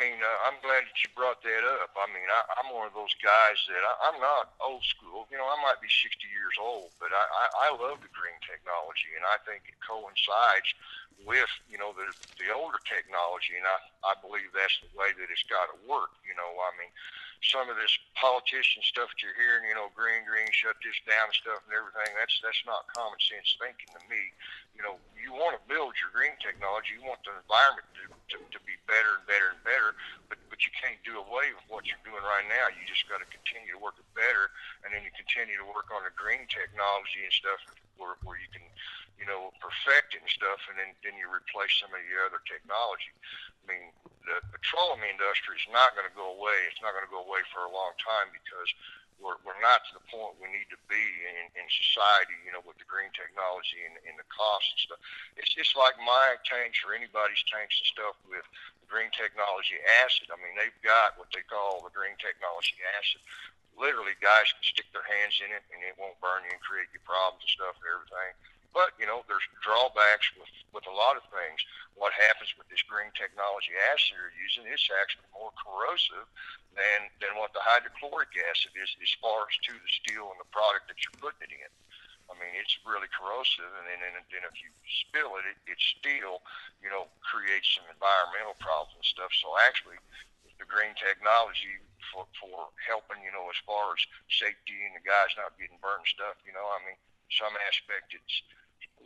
mean, 0.00 0.16
uh, 0.16 0.48
I'm 0.48 0.58
glad 0.64 0.79
that 0.90 0.98
you 1.06 1.08
brought 1.14 1.38
that 1.46 1.62
up. 1.78 1.94
I 1.94 2.10
mean, 2.10 2.26
I, 2.26 2.40
I'm 2.58 2.74
one 2.74 2.90
of 2.90 2.94
those 2.98 3.14
guys 3.22 3.58
that 3.70 3.78
I, 3.78 4.10
I'm 4.10 4.18
not 4.18 4.58
old 4.58 4.82
school. 4.82 5.30
You 5.30 5.38
know, 5.38 5.46
I 5.46 5.54
might 5.62 5.78
be 5.78 5.86
60 5.86 6.18
years 6.26 6.58
old, 6.58 6.90
but 6.98 7.14
I, 7.14 7.24
I, 7.30 7.44
I 7.54 7.68
love 7.78 8.02
the 8.02 8.10
green 8.10 8.34
technology, 8.42 9.14
and 9.14 9.22
I 9.22 9.38
think 9.46 9.70
it 9.70 9.78
coincides 9.78 10.74
with 11.28 11.52
you 11.68 11.76
know 11.76 11.92
the 11.92 12.08
the 12.40 12.48
older 12.50 12.80
technology, 12.88 13.54
and 13.54 13.66
I 13.68 13.78
I 14.02 14.12
believe 14.18 14.50
that's 14.50 14.74
the 14.82 14.90
way 14.98 15.14
that 15.14 15.28
it's 15.30 15.46
got 15.46 15.70
to 15.70 15.76
work. 15.86 16.10
You 16.26 16.34
know, 16.34 16.48
I 16.48 16.72
mean, 16.80 16.90
some 17.40 17.72
of 17.72 17.76
this 17.80 17.92
politician 18.20 18.84
stuff 18.84 19.08
that 19.12 19.20
you're 19.24 19.36
hearing, 19.36 19.68
you 19.68 19.76
know, 19.76 19.88
green, 19.96 20.24
green, 20.28 20.48
shut 20.52 20.76
this 20.84 20.96
down 21.08 21.32
stuff 21.32 21.64
and 21.64 21.72
everything, 21.72 22.12
that's 22.16 22.36
that's 22.44 22.60
not 22.68 22.84
common 22.92 23.20
sense 23.20 23.56
thinking 23.56 23.88
to 23.96 24.00
me. 24.12 24.32
You 24.76 24.84
know, 24.84 25.00
you 25.16 25.32
want 25.32 25.56
to 25.56 25.62
build 25.68 25.96
your 26.00 26.12
green 26.12 26.36
technology, 26.40 26.96
you 26.96 27.04
want 27.04 27.20
the 27.24 27.36
environment 27.36 27.88
to, 28.00 28.04
to, 28.08 28.36
to 28.40 28.58
be 28.64 28.76
better 28.84 29.20
and 29.20 29.24
better 29.24 29.56
and 29.56 29.60
better, 29.64 29.96
but 30.28 30.40
but 30.60 30.68
you 30.68 30.76
can't 30.76 31.00
do 31.08 31.16
away 31.16 31.56
with 31.56 31.64
what 31.72 31.88
you're 31.88 32.04
doing 32.04 32.20
right 32.20 32.44
now. 32.44 32.68
You 32.68 32.84
just 32.84 33.08
got 33.08 33.24
to 33.24 33.28
continue 33.32 33.72
to 33.72 33.80
work 33.80 33.96
it 33.96 34.04
better, 34.12 34.52
and 34.84 34.92
then 34.92 35.00
you 35.00 35.08
continue 35.16 35.56
to 35.56 35.64
work 35.64 35.88
on 35.88 36.04
the 36.04 36.12
green 36.12 36.44
technology 36.52 37.24
and 37.24 37.32
stuff 37.32 37.64
where, 37.96 38.20
where 38.28 38.36
you 38.36 38.44
can, 38.52 38.60
you 39.16 39.24
know, 39.24 39.56
perfect 39.56 40.12
it 40.12 40.20
and 40.20 40.28
stuff, 40.28 40.60
and 40.68 40.76
then 40.76 40.92
then 41.00 41.16
you 41.16 41.32
replace 41.32 41.72
some 41.80 41.88
of 41.96 42.04
your 42.04 42.28
other 42.28 42.44
technology. 42.44 43.08
I 43.64 43.72
mean, 43.72 43.88
the 44.28 44.36
petroleum 44.52 45.00
industry 45.00 45.56
is 45.56 45.64
not 45.72 45.96
going 45.96 46.04
to 46.04 46.12
go 46.12 46.28
away. 46.36 46.68
It's 46.68 46.84
not 46.84 46.92
going 46.92 47.08
to 47.08 47.14
go 47.14 47.24
away 47.24 47.40
for 47.56 47.64
a 47.64 47.72
long 47.72 47.96
time 47.96 48.28
because 48.28 48.68
we're, 49.20 49.36
we're 49.44 49.60
not 49.60 49.84
to 49.88 49.92
the 50.00 50.04
point 50.08 50.40
we 50.40 50.48
need 50.48 50.66
to 50.72 50.80
be 50.88 51.04
in, 51.28 51.52
in 51.54 51.66
society, 51.68 52.34
you 52.42 52.50
know, 52.50 52.64
with 52.64 52.80
the 52.80 52.88
green 52.88 53.12
technology 53.12 53.84
and, 53.84 54.00
and 54.08 54.16
the 54.16 54.26
cost 54.32 54.66
and 54.72 54.80
stuff. 54.80 55.00
It's 55.36 55.52
just 55.52 55.76
like 55.76 55.94
my 56.00 56.40
tanks 56.42 56.80
or 56.82 56.96
anybody's 56.96 57.44
tanks 57.46 57.76
and 57.78 57.88
stuff 57.88 58.16
with 58.24 58.44
the 58.80 58.88
green 58.88 59.12
technology 59.12 59.76
acid. 60.02 60.32
I 60.32 60.40
mean, 60.40 60.56
they've 60.56 60.80
got 60.80 61.20
what 61.20 61.28
they 61.30 61.44
call 61.44 61.84
the 61.84 61.92
green 61.92 62.16
technology 62.16 62.80
acid. 62.96 63.20
Literally, 63.76 64.16
guys 64.20 64.50
can 64.52 64.64
stick 64.64 64.88
their 64.92 65.06
hands 65.06 65.40
in 65.40 65.52
it 65.52 65.64
and 65.72 65.80
it 65.84 65.96
won't 65.96 66.18
burn 66.20 66.44
you 66.44 66.52
and 66.52 66.60
create 66.64 66.90
you 66.92 67.00
problems 67.04 67.44
and 67.44 67.52
stuff 67.54 67.76
and 67.80 67.88
everything. 67.88 68.32
But 68.70 68.94
you 68.98 69.06
know, 69.06 69.26
there's 69.26 69.44
drawbacks 69.62 70.30
with 70.38 70.50
with 70.70 70.86
a 70.86 70.94
lot 70.94 71.18
of 71.18 71.26
things. 71.34 71.58
What 71.98 72.14
happens 72.14 72.54
with 72.54 72.70
this 72.70 72.82
green 72.86 73.10
technology 73.18 73.74
acid 73.90 74.14
you're 74.14 74.34
using? 74.38 74.70
It's 74.70 74.86
actually 74.94 75.26
more 75.34 75.50
corrosive 75.58 76.26
than 76.78 77.10
than 77.18 77.34
what 77.34 77.50
the 77.50 77.62
hydrochloric 77.62 78.30
acid 78.50 78.72
is, 78.78 78.90
as 79.02 79.12
far 79.18 79.50
as 79.50 79.56
to 79.66 79.74
the 79.74 79.90
steel 79.90 80.30
and 80.30 80.38
the 80.38 80.50
product 80.54 80.86
that 80.86 81.02
you're 81.02 81.18
putting 81.18 81.50
it 81.50 81.66
in. 81.66 81.72
I 82.30 82.38
mean, 82.38 82.54
it's 82.54 82.78
really 82.86 83.10
corrosive, 83.10 83.66
and 83.74 83.86
then 83.90 84.00
and 84.06 84.22
then 84.30 84.46
if 84.46 84.54
you 84.62 84.70
spill 85.02 85.34
it, 85.42 85.50
it, 85.50 85.58
it 85.66 85.80
still, 85.82 86.46
you 86.78 86.86
know, 86.86 87.10
creates 87.26 87.74
some 87.74 87.90
environmental 87.90 88.54
problems 88.62 88.94
and 89.02 89.06
stuff. 89.06 89.34
So 89.42 89.58
actually, 89.66 89.98
the 90.62 90.68
green 90.70 90.94
technology 90.94 91.82
for 92.14 92.30
for 92.38 92.70
helping, 92.86 93.18
you 93.26 93.34
know, 93.34 93.50
as 93.50 93.58
far 93.66 93.98
as 93.98 94.00
safety 94.30 94.78
and 94.86 94.94
the 94.94 95.02
guys 95.02 95.34
not 95.34 95.58
getting 95.58 95.82
burned 95.82 96.06
stuff, 96.06 96.38
you 96.46 96.54
know, 96.54 96.62
I 96.62 96.78
mean, 96.86 96.98
some 97.34 97.54
aspect 97.66 98.14
it's 98.14 98.36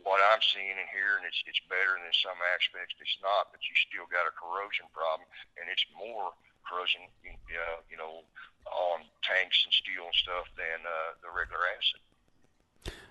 what 0.05 0.21
I'm 0.21 0.39
seeing 0.39 0.77
in 0.77 0.85
here 0.93 1.17
and 1.17 1.25
hearing, 1.25 1.25
it's 1.25 1.41
it's 1.49 1.61
better 1.65 1.97
than 1.97 2.13
some 2.13 2.37
aspects. 2.53 2.93
It's 3.01 3.17
not, 3.25 3.49
but 3.49 3.59
you 3.65 3.73
still 3.73 4.05
got 4.07 4.29
a 4.29 4.33
corrosion 4.37 4.85
problem, 4.93 5.25
and 5.57 5.65
it's 5.67 5.83
more 5.97 6.29
corrosion, 6.61 7.09
uh, 7.25 7.81
you 7.89 7.97
know, 7.97 8.21
on 8.69 9.01
tanks 9.25 9.65
and 9.65 9.73
steel 9.73 10.05
and 10.05 10.17
stuff 10.17 10.45
than 10.53 10.85
uh, 10.85 11.17
the 11.25 11.29
regular 11.33 11.65
acid. 11.73 12.01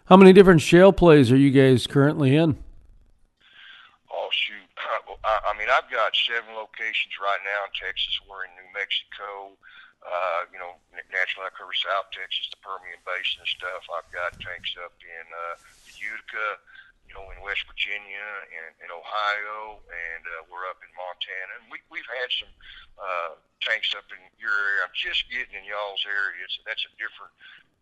How 0.06 0.14
many 0.14 0.30
different 0.30 0.62
shale 0.62 0.94
plays 0.94 1.34
are 1.34 1.40
you 1.40 1.50
guys 1.50 1.90
currently 1.90 2.38
in? 2.38 2.62
Oh 4.14 4.30
shoot! 4.30 4.70
I, 5.26 5.50
I 5.50 5.52
mean, 5.58 5.68
I've 5.74 5.90
got 5.90 6.14
seven 6.14 6.54
locations 6.54 7.18
right 7.18 7.42
now 7.42 7.66
in 7.66 7.74
Texas. 7.74 8.14
We're 8.22 8.46
in 8.46 8.54
New 8.54 8.70
Mexico. 8.70 9.58
Uh, 10.04 10.44
you 10.52 10.60
know, 10.60 10.76
naturally 11.08 11.48
I 11.48 11.52
cover 11.56 11.72
South 11.72 12.12
Texas, 12.12 12.52
the 12.52 12.60
Permian 12.60 13.00
Basin 13.08 13.40
and 13.40 13.48
stuff. 13.48 13.88
I've 13.88 14.06
got 14.12 14.36
tanks 14.36 14.76
up 14.76 14.92
in 15.00 15.26
uh, 15.32 15.56
Utica, 15.96 16.60
you 17.08 17.12
know, 17.14 17.24
in 17.30 17.38
West 17.44 17.64
Virginia 17.68 18.26
and 18.50 18.72
in 18.80 18.88
Ohio, 18.90 19.78
and 19.86 20.22
uh, 20.24 20.48
we're 20.48 20.64
up 20.66 20.80
in 20.80 20.90
Montana. 20.96 21.52
And 21.60 21.68
we, 21.68 21.78
we've 21.92 22.08
had 22.08 22.28
some 22.32 22.52
uh, 22.98 23.32
tanks 23.60 23.92
up 23.94 24.08
in 24.10 24.20
your 24.40 24.52
area. 24.52 24.88
I'm 24.88 24.96
just 24.96 25.28
getting 25.28 25.54
in 25.54 25.64
y'all's 25.68 26.02
area. 26.08 26.44
So 26.50 26.64
that's 26.64 26.82
a 26.88 26.92
different 26.96 27.32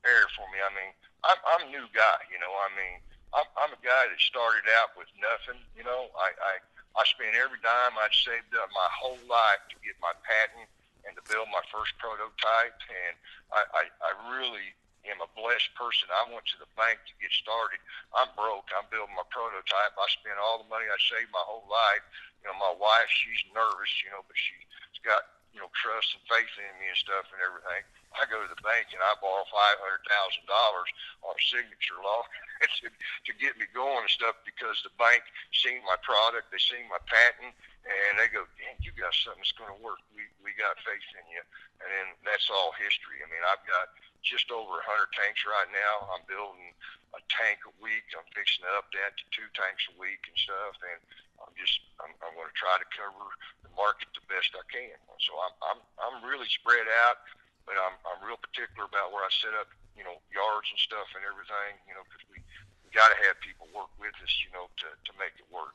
area 0.03 0.29
for 0.35 0.47
me. 0.51 0.59
I 0.59 0.71
mean, 0.75 0.93
I'm, 1.23 1.41
I'm 1.55 1.63
a 1.67 1.71
new 1.71 1.87
guy, 1.95 2.21
you 2.29 2.39
know. 2.43 2.51
I 2.51 2.69
mean, 2.75 2.99
I'm, 3.33 3.49
I'm 3.57 3.73
a 3.73 3.81
guy 3.81 4.05
that 4.11 4.21
started 4.21 4.67
out 4.83 4.93
with 4.99 5.09
nothing, 5.17 5.63
you 5.73 5.87
know. 5.87 6.11
I, 6.19 6.35
I, 6.37 6.53
I 6.99 7.03
spent 7.09 7.33
every 7.39 7.63
dime 7.65 7.97
I'd 7.97 8.13
saved 8.13 8.53
up 8.59 8.69
my 8.75 8.91
whole 8.93 9.23
life 9.31 9.63
to 9.73 9.77
get 9.81 9.97
my 10.05 10.13
patent 10.27 10.69
and 11.09 11.17
to 11.17 11.23
build 11.31 11.49
my 11.49 11.63
first 11.73 11.97
prototype. 11.97 12.79
And 12.91 13.15
I, 13.55 13.63
I, 13.73 13.83
I 13.89 14.11
really 14.37 14.77
am 15.07 15.19
a 15.23 15.31
blessed 15.35 15.75
person. 15.75 16.07
I 16.11 16.31
went 16.31 16.47
to 16.55 16.59
the 16.63 16.71
bank 16.79 17.03
to 17.07 17.15
get 17.19 17.35
started. 17.35 17.83
I'm 18.15 18.31
broke. 18.39 18.71
I'm 18.71 18.87
building 18.91 19.15
my 19.19 19.27
prototype. 19.35 19.95
I 19.99 20.07
spent 20.11 20.39
all 20.39 20.63
the 20.63 20.71
money 20.71 20.87
I 20.87 20.99
saved 21.11 21.35
my 21.35 21.43
whole 21.43 21.67
life. 21.67 22.05
You 22.43 22.51
know, 22.51 22.59
my 22.59 22.75
wife, 22.75 23.11
she's 23.11 23.43
nervous, 23.55 23.93
you 24.03 24.11
know, 24.15 24.23
but 24.27 24.39
she's 24.39 24.67
got, 25.03 25.27
you 25.51 25.63
know, 25.63 25.71
trust 25.75 26.15
and 26.15 26.25
faith 26.27 26.51
in 26.59 26.73
me 26.79 26.91
and 26.91 26.99
stuff 26.99 27.27
and 27.35 27.43
everything. 27.43 27.83
I 28.13 28.29
go 28.29 28.45
to 28.45 28.51
the 28.51 28.61
bank 28.61 28.93
and 28.93 29.01
I 29.01 29.17
borrow 29.25 29.45
five 29.49 29.81
hundred 29.81 30.05
thousand 30.05 30.45
dollars 30.45 30.91
on 31.25 31.33
signature 31.49 31.97
law 32.05 32.23
to, 32.85 32.93
to 32.93 33.33
get 33.41 33.57
me 33.57 33.65
going 33.73 34.05
and 34.05 34.13
stuff 34.13 34.37
because 34.45 34.85
the 34.85 34.93
bank 35.01 35.25
seen 35.57 35.81
my 35.89 35.97
product, 36.05 36.53
they 36.53 36.61
seen 36.61 36.85
my 36.93 37.01
patent, 37.09 37.57
and 37.89 38.21
they 38.21 38.29
go, 38.29 38.45
"Damn, 38.61 38.77
you 38.85 38.93
got 38.93 39.17
something 39.17 39.41
that's 39.41 39.57
going 39.57 39.73
to 39.73 39.81
work. 39.81 40.01
We 40.13 40.29
we 40.45 40.53
got 40.61 40.77
faith 40.85 41.05
in 41.17 41.25
you." 41.33 41.43
And 41.81 41.89
then 41.89 42.07
that's 42.21 42.53
all 42.53 42.77
history. 42.77 43.25
I 43.25 43.27
mean, 43.33 43.43
I've 43.49 43.65
got 43.65 43.91
just 44.23 44.49
over 44.55 44.79
100 44.81 45.11
tanks 45.13 45.43
right 45.45 45.69
now. 45.75 46.09
I'm 46.15 46.25
building 46.31 46.73
a 47.13 47.21
tank 47.29 47.61
a 47.69 47.75
week. 47.83 48.07
I'm 48.17 48.27
fixing 48.33 48.65
up 48.73 48.89
that 48.97 49.19
to 49.19 49.25
two 49.35 49.49
tanks 49.53 49.85
a 49.93 49.95
week 50.01 50.23
and 50.25 50.37
stuff. 50.39 50.79
And 50.81 51.01
I'm 51.43 51.53
just 51.59 51.83
I'm, 52.01 52.13
I'm 52.25 52.35
going 52.39 52.49
to 52.49 52.57
try 52.57 52.79
to 52.79 52.89
cover 52.95 53.27
the 53.67 53.73
market 53.75 54.09
the 54.15 54.25
best 54.31 54.55
I 54.55 54.65
can. 54.71 54.97
So 55.21 55.37
I'm 55.43 55.55
I'm 55.61 55.81
I'm 56.01 56.17
really 56.25 56.49
spread 56.49 56.87
out, 57.05 57.21
but 57.67 57.77
I'm 57.77 57.99
I'm 58.07 58.21
real 58.25 58.39
particular 58.39 58.89
about 58.89 59.13
where 59.13 59.27
I 59.27 59.31
set 59.31 59.53
up, 59.59 59.69
you 59.99 60.07
know, 60.07 60.23
yards 60.31 60.71
and 60.71 60.81
stuff 60.81 61.11
and 61.19 61.23
everything. 61.27 61.77
You 61.85 61.99
know, 61.99 62.05
because 62.07 62.25
we 62.31 62.39
we 62.87 62.89
got 62.95 63.11
to 63.13 63.19
have 63.29 63.37
people 63.43 63.67
work 63.75 63.93
with 63.99 64.15
us, 64.23 64.33
you 64.47 64.51
know, 64.55 64.71
to 64.83 64.89
to 64.89 65.13
make 65.19 65.35
it 65.37 65.49
work. 65.51 65.75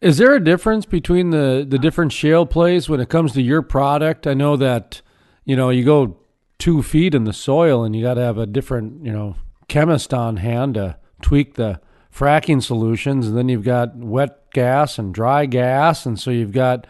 Is 0.00 0.16
there 0.16 0.34
a 0.34 0.42
difference 0.42 0.86
between 0.86 1.30
the 1.30 1.66
the 1.68 1.78
different 1.78 2.14
shale 2.14 2.46
plays 2.46 2.88
when 2.88 3.02
it 3.02 3.10
comes 3.10 3.34
to 3.34 3.42
your 3.42 3.62
product? 3.62 4.26
I 4.26 4.34
know 4.34 4.56
that 4.56 5.02
you 5.44 5.56
know 5.56 5.70
you 5.70 5.84
go 5.84 6.16
two 6.58 6.82
feet 6.82 7.14
in 7.14 7.24
the 7.24 7.32
soil, 7.32 7.84
and 7.84 7.94
you 7.94 8.02
got 8.02 8.14
to 8.14 8.22
have 8.22 8.38
a 8.38 8.46
different, 8.46 9.04
you 9.04 9.12
know, 9.12 9.36
chemist 9.68 10.12
on 10.12 10.38
hand 10.38 10.74
to 10.74 10.96
tweak 11.22 11.54
the 11.54 11.80
fracking 12.14 12.62
solutions. 12.62 13.28
And 13.28 13.36
then 13.36 13.48
you've 13.48 13.64
got 13.64 13.96
wet 13.96 14.50
gas 14.52 14.98
and 14.98 15.14
dry 15.14 15.46
gas, 15.46 16.06
and 16.06 16.18
so 16.18 16.30
you've 16.30 16.52
got, 16.52 16.86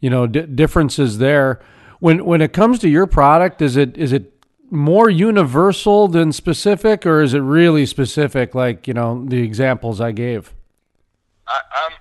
you 0.00 0.10
know, 0.10 0.26
d- 0.26 0.42
differences 0.42 1.18
there. 1.18 1.60
When 2.00 2.24
when 2.24 2.40
it 2.40 2.52
comes 2.52 2.78
to 2.80 2.88
your 2.88 3.06
product, 3.06 3.60
is 3.60 3.76
it 3.76 3.96
is 3.98 4.12
it 4.12 4.32
more 4.70 5.10
universal 5.10 6.06
than 6.06 6.32
specific, 6.32 7.04
or 7.04 7.22
is 7.22 7.34
it 7.34 7.40
really 7.40 7.86
specific, 7.86 8.54
like 8.54 8.86
you 8.86 8.94
know 8.94 9.24
the 9.24 9.42
examples 9.42 10.00
I 10.00 10.12
gave? 10.12 10.54
I, 11.48 11.60
I'm 11.74 11.92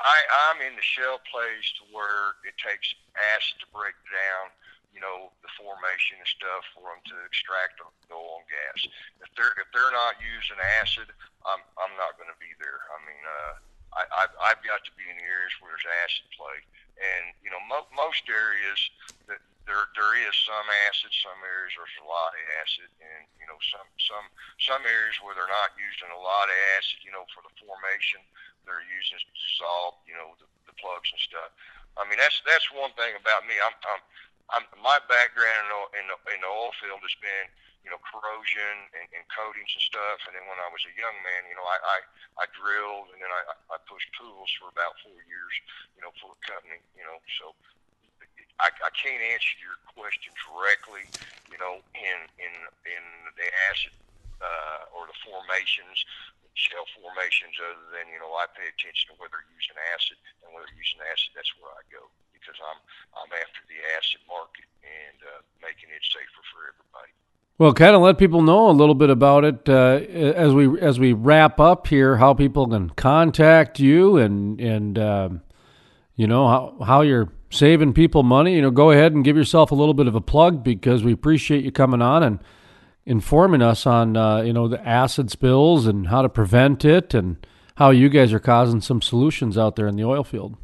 I, 0.00 0.18
I'm 0.48 0.60
in 0.66 0.74
the 0.76 0.82
shale 0.82 1.20
place 1.30 1.68
to 1.78 1.94
where 1.94 2.40
it 2.48 2.54
takes 2.56 2.94
acid 3.36 3.60
to 3.60 3.66
break 3.72 3.94
down 4.08 4.50
you 4.94 5.00
know, 5.00 5.31
formation 5.72 6.20
and 6.20 6.28
stuff 6.28 6.68
for 6.76 6.92
them 6.92 7.00
to 7.08 7.16
extract 7.24 7.80
the 7.80 8.12
oil 8.12 8.44
and 8.44 8.48
gas. 8.52 8.84
If 9.24 9.32
they're 9.32 9.56
if 9.56 9.68
they're 9.72 9.94
not 9.96 10.20
using 10.20 10.60
acid, 10.84 11.08
I'm 11.48 11.64
I'm 11.80 11.94
not 11.96 12.20
going 12.20 12.28
to 12.28 12.36
be 12.36 12.52
there. 12.60 12.84
I 12.92 12.98
mean, 13.08 13.22
uh, 13.24 13.52
I 13.96 14.02
I've, 14.24 14.34
I've 14.52 14.62
got 14.62 14.84
to 14.84 14.92
be 15.00 15.08
in 15.08 15.16
the 15.16 15.24
areas 15.24 15.56
where 15.64 15.72
there's 15.72 15.88
acid 16.04 16.28
play, 16.36 16.60
and 17.00 17.32
you 17.40 17.48
know, 17.48 17.60
mo- 17.64 17.88
most 17.96 18.28
areas 18.28 18.80
that 19.32 19.40
there 19.64 19.88
there 19.96 20.14
is 20.20 20.34
some 20.44 20.66
acid, 20.84 21.08
some 21.24 21.40
areas 21.40 21.72
there's 21.72 21.98
a 22.04 22.08
lot 22.08 22.36
of 22.36 22.42
acid, 22.60 22.88
and 23.00 23.24
you 23.40 23.46
know, 23.48 23.56
some 23.72 23.88
some 23.96 24.26
some 24.60 24.82
areas 24.84 25.16
where 25.24 25.32
they're 25.32 25.50
not 25.50 25.72
using 25.80 26.12
a 26.12 26.20
lot 26.20 26.52
of 26.52 26.56
acid, 26.76 27.00
you 27.00 27.12
know, 27.14 27.24
for 27.32 27.40
the 27.40 27.52
formation, 27.64 28.20
they're 28.68 28.84
using 28.92 29.18
to 29.18 29.30
dissolve, 29.32 29.98
you 30.04 30.14
know, 30.14 30.36
the, 30.38 30.46
the 30.68 30.74
plugs 30.76 31.08
and 31.10 31.22
stuff. 31.22 31.50
I 31.96 32.08
mean, 32.08 32.16
that's 32.16 32.40
that's 32.44 32.68
one 32.72 32.92
thing 32.96 33.14
about 33.16 33.44
me. 33.44 33.54
I'm 33.60 33.76
I'm 33.84 34.02
I'm, 34.52 34.68
my 34.84 35.00
background 35.08 35.64
in 35.64 35.68
the, 35.72 35.80
in, 35.96 36.04
the, 36.12 36.16
in 36.36 36.40
the 36.44 36.50
oil 36.50 36.76
field 36.76 37.00
has 37.00 37.16
been, 37.24 37.48
you 37.82 37.90
know, 37.90 37.98
corrosion 38.04 38.76
and, 38.94 39.08
and 39.16 39.24
coatings 39.32 39.72
and 39.72 39.82
stuff. 39.82 40.20
And 40.28 40.36
then 40.36 40.44
when 40.46 40.60
I 40.60 40.68
was 40.68 40.84
a 40.84 40.92
young 40.94 41.16
man, 41.24 41.48
you 41.48 41.56
know, 41.56 41.64
I, 41.64 41.78
I, 41.80 41.98
I 42.40 42.44
drilled 42.52 43.10
and 43.16 43.18
then 43.18 43.32
I, 43.32 43.42
I 43.72 43.76
pushed 43.88 44.12
tools 44.14 44.52
for 44.60 44.68
about 44.68 44.94
four 45.00 45.16
years, 45.24 45.54
you 45.96 46.04
know, 46.04 46.12
for 46.20 46.36
a 46.36 46.40
company, 46.44 46.78
you 46.94 47.02
know, 47.02 47.18
so 47.40 47.56
I, 48.60 48.68
I 48.70 48.90
can't 48.94 49.24
answer 49.32 49.56
your 49.58 49.80
question 49.96 50.30
directly, 50.46 51.08
you 51.48 51.58
know, 51.58 51.80
in, 51.96 52.18
in, 52.38 52.52
in 52.86 53.04
the 53.34 53.48
acid, 53.72 53.96
uh, 54.38 54.94
or 54.94 55.08
the 55.08 55.16
formations, 55.24 56.04
shale 56.54 56.86
formations 56.94 57.56
other 57.58 57.88
than, 57.96 58.06
you 58.12 58.20
know, 58.20 58.36
I 58.36 58.46
pay 58.52 58.68
attention 58.68 59.10
to 59.10 59.14
whether 59.16 59.40
they're 59.40 59.56
using 59.56 59.74
acid 59.96 60.20
and 60.44 60.52
whether 60.52 60.68
they're 60.68 60.78
using 60.78 61.00
acid, 61.08 61.32
that's 61.32 61.50
where 61.58 61.72
I 61.72 61.82
go 61.88 62.12
because 62.42 62.58
I'm 62.60 62.78
I'm 63.14 63.30
after 63.40 63.62
the 63.70 63.78
acid 63.96 64.20
market 64.26 64.66
and 64.82 65.18
uh, 65.22 65.40
making 65.62 65.94
it 65.94 66.02
safer 66.02 66.42
for 66.50 66.74
everybody. 66.74 67.12
Well, 67.58 67.72
kind 67.72 67.94
of 67.94 68.02
let 68.02 68.18
people 68.18 68.42
know 68.42 68.70
a 68.70 68.72
little 68.72 68.94
bit 68.94 69.10
about 69.10 69.44
it 69.44 69.68
uh, 69.68 70.00
as 70.34 70.52
we 70.52 70.80
as 70.80 70.98
we 70.98 71.12
wrap 71.12 71.60
up 71.60 71.86
here. 71.86 72.16
How 72.16 72.34
people 72.34 72.66
can 72.66 72.90
contact 72.90 73.78
you 73.78 74.16
and 74.16 74.60
and 74.60 74.98
um, 74.98 75.42
you 76.16 76.26
know 76.26 76.48
how 76.48 76.84
how 76.84 77.00
you're 77.02 77.32
saving 77.50 77.92
people 77.92 78.22
money. 78.22 78.56
You 78.56 78.62
know, 78.62 78.70
go 78.70 78.90
ahead 78.90 79.12
and 79.12 79.24
give 79.24 79.36
yourself 79.36 79.70
a 79.70 79.76
little 79.76 79.94
bit 79.94 80.08
of 80.08 80.14
a 80.14 80.20
plug 80.20 80.64
because 80.64 81.04
we 81.04 81.12
appreciate 81.12 81.64
you 81.64 81.70
coming 81.70 82.02
on 82.02 82.22
and 82.22 82.40
informing 83.04 83.62
us 83.62 83.86
on 83.86 84.16
uh, 84.16 84.42
you 84.42 84.52
know 84.52 84.68
the 84.68 84.84
acid 84.86 85.30
spills 85.30 85.86
and 85.86 86.08
how 86.08 86.22
to 86.22 86.28
prevent 86.28 86.84
it 86.84 87.14
and 87.14 87.46
how 87.76 87.90
you 87.90 88.08
guys 88.08 88.32
are 88.32 88.40
causing 88.40 88.80
some 88.80 89.00
solutions 89.00 89.56
out 89.56 89.76
there 89.76 89.86
in 89.86 89.96
the 89.96 90.04
oil 90.04 90.24
field 90.24 90.56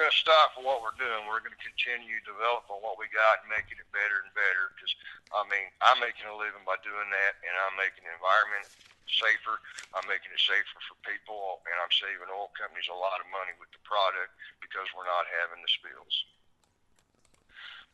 going 0.00 0.08
to 0.08 0.24
stop 0.24 0.56
for 0.56 0.64
what 0.64 0.80
we're 0.80 0.96
doing. 0.96 1.28
We're 1.28 1.44
going 1.44 1.52
to 1.52 1.60
continue 1.60 2.16
to 2.24 2.32
develop 2.32 2.64
on 2.72 2.80
what 2.80 2.96
we 2.96 3.04
got 3.12 3.44
and 3.44 3.52
making 3.52 3.76
it 3.76 3.84
better 3.92 4.24
and 4.24 4.32
better. 4.32 4.72
Because 4.72 4.88
I 5.36 5.44
mean, 5.52 5.68
I'm 5.84 6.00
making 6.00 6.24
a 6.24 6.32
living 6.32 6.64
by 6.64 6.80
doing 6.80 7.12
that, 7.12 7.36
and 7.44 7.52
I'm 7.52 7.76
making 7.76 8.08
the 8.08 8.16
environment 8.16 8.64
safer. 9.04 9.60
I'm 9.92 10.08
making 10.08 10.32
it 10.32 10.40
safer 10.40 10.80
for 10.88 10.96
people, 11.04 11.60
and 11.68 11.76
I'm 11.76 11.92
saving 11.92 12.32
oil 12.32 12.48
companies 12.56 12.88
a 12.88 12.96
lot 12.96 13.20
of 13.20 13.28
money 13.28 13.52
with 13.60 13.68
the 13.76 13.82
product 13.84 14.32
because 14.64 14.88
we're 14.96 15.04
not 15.04 15.28
having 15.44 15.60
the 15.60 15.68
spills. 15.68 16.16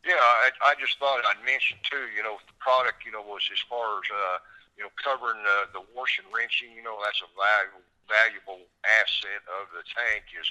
Yeah, 0.07 0.23
I, 0.23 0.55
I 0.63 0.73
just 0.79 1.03
thought 1.03 1.27
I'd 1.27 1.43
mention 1.43 1.83
too. 1.83 2.07
You 2.15 2.23
know, 2.23 2.39
the 2.47 2.55
product, 2.63 3.03
you 3.03 3.11
know, 3.11 3.27
was 3.27 3.43
as 3.51 3.59
far 3.67 3.99
as 3.99 4.07
uh, 4.07 4.39
you 4.79 4.87
know, 4.87 4.95
covering 4.95 5.43
the 5.43 5.75
the 5.75 5.83
wash 5.91 6.23
and 6.23 6.31
rinsing. 6.31 6.71
You 6.71 6.87
know, 6.87 7.03
that's 7.03 7.19
a 7.19 7.31
valuable 7.35 7.83
valuable 8.07 8.63
asset 8.87 9.43
of 9.51 9.67
the 9.75 9.83
tank 9.83 10.31
is 10.39 10.47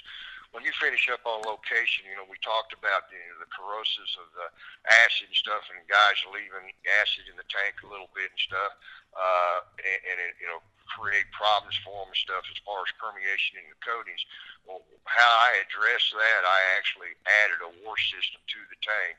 when 0.54 0.62
you 0.62 0.72
finish 0.78 1.10
up 1.10 1.22
on 1.26 1.42
location, 1.46 2.06
you 2.06 2.14
know, 2.14 2.26
we 2.26 2.38
talked 2.42 2.74
about 2.74 3.10
you 3.10 3.18
know, 3.18 3.38
the 3.42 3.50
corrosives 3.50 4.14
of 4.18 4.28
the 4.34 4.48
acid 4.90 5.30
and 5.30 5.38
stuff, 5.38 5.66
and 5.72 5.82
guys 5.90 6.18
leaving 6.30 6.70
acid 7.02 7.26
in 7.26 7.36
the 7.38 7.46
tank 7.50 7.80
a 7.82 7.90
little 7.90 8.10
bit 8.14 8.30
and 8.30 8.42
stuff, 8.42 8.72
uh, 9.14 9.58
and, 9.82 10.00
and 10.06 10.18
it, 10.22 10.34
you 10.38 10.48
know, 10.48 10.62
create 10.86 11.26
problems 11.34 11.74
for 11.82 12.06
them 12.06 12.14
and 12.14 12.22
stuff 12.22 12.46
as 12.46 12.58
far 12.62 12.86
as 12.86 12.90
permeation 13.02 13.58
in 13.58 13.66
the 13.66 13.80
coatings. 13.82 14.22
Well, 14.62 14.86
how 15.06 15.32
I 15.50 15.62
address 15.66 16.14
that, 16.14 16.42
I 16.46 16.60
actually 16.78 17.12
added 17.26 17.58
a 17.62 17.70
wash 17.82 18.02
system 18.14 18.38
to 18.38 18.60
the 18.70 18.78
tank 18.82 19.18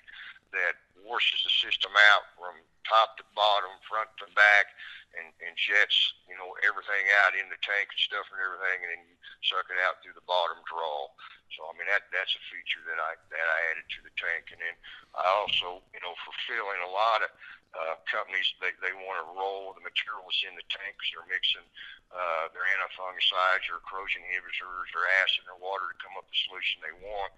that 0.55 0.79
washes 1.03 1.43
the 1.43 1.51
system 1.51 1.91
out 2.15 2.23
from 2.39 2.55
top 2.87 3.19
to 3.19 3.25
bottom, 3.35 3.71
front 3.83 4.07
to 4.23 4.27
back, 4.31 4.71
and, 5.15 5.31
and 5.39 5.53
jets, 5.55 6.17
you 6.27 6.35
know, 6.35 6.51
everything 6.65 7.05
out 7.23 7.37
in 7.37 7.47
the 7.47 7.59
tank 7.63 7.87
and 7.87 8.01
stuff 8.01 8.27
and 8.33 8.39
everything, 8.43 8.83
and 8.83 8.89
then 8.91 9.01
you 9.07 9.15
suck 9.47 9.67
it 9.71 9.79
out 9.85 10.03
through 10.03 10.17
the 10.17 10.27
bottom 10.27 10.59
draw. 10.67 11.07
So 11.55 11.63
I 11.63 11.71
mean 11.79 11.87
that 11.87 12.11
that's 12.11 12.35
a 12.35 12.43
feature 12.51 12.83
that 12.91 12.99
I 12.99 13.15
that 13.31 13.47
I 13.47 13.59
added 13.71 13.87
to 13.87 13.99
the 14.03 14.13
tank, 14.19 14.51
and 14.51 14.59
then 14.59 14.75
I 15.15 15.25
also, 15.41 15.79
you 15.95 16.01
know, 16.03 16.13
for 16.27 16.35
filling 16.43 16.81
a 16.83 16.91
lot 16.91 17.23
of 17.23 17.31
uh, 17.75 17.95
companies 18.07 18.47
they, 18.63 18.71
they 18.79 18.95
want 19.05 19.19
to 19.19 19.27
roll 19.35 19.75
the 19.75 19.83
materials 19.83 20.35
in 20.47 20.55
the 20.55 20.65
tank 20.71 20.95
because 20.95 21.09
they're 21.11 21.31
mixing 21.31 21.67
uh, 22.11 22.47
their 22.55 22.63
antifungicides 22.77 23.67
or 23.67 23.83
corrosion 23.83 24.23
inhibitors 24.27 24.89
or 24.95 25.03
acid 25.23 25.43
or 25.51 25.59
water 25.59 25.91
to 25.91 25.97
come 25.99 26.15
up 26.15 26.27
the 26.27 26.39
solution 26.47 26.79
they 26.79 26.95
want. 27.03 27.31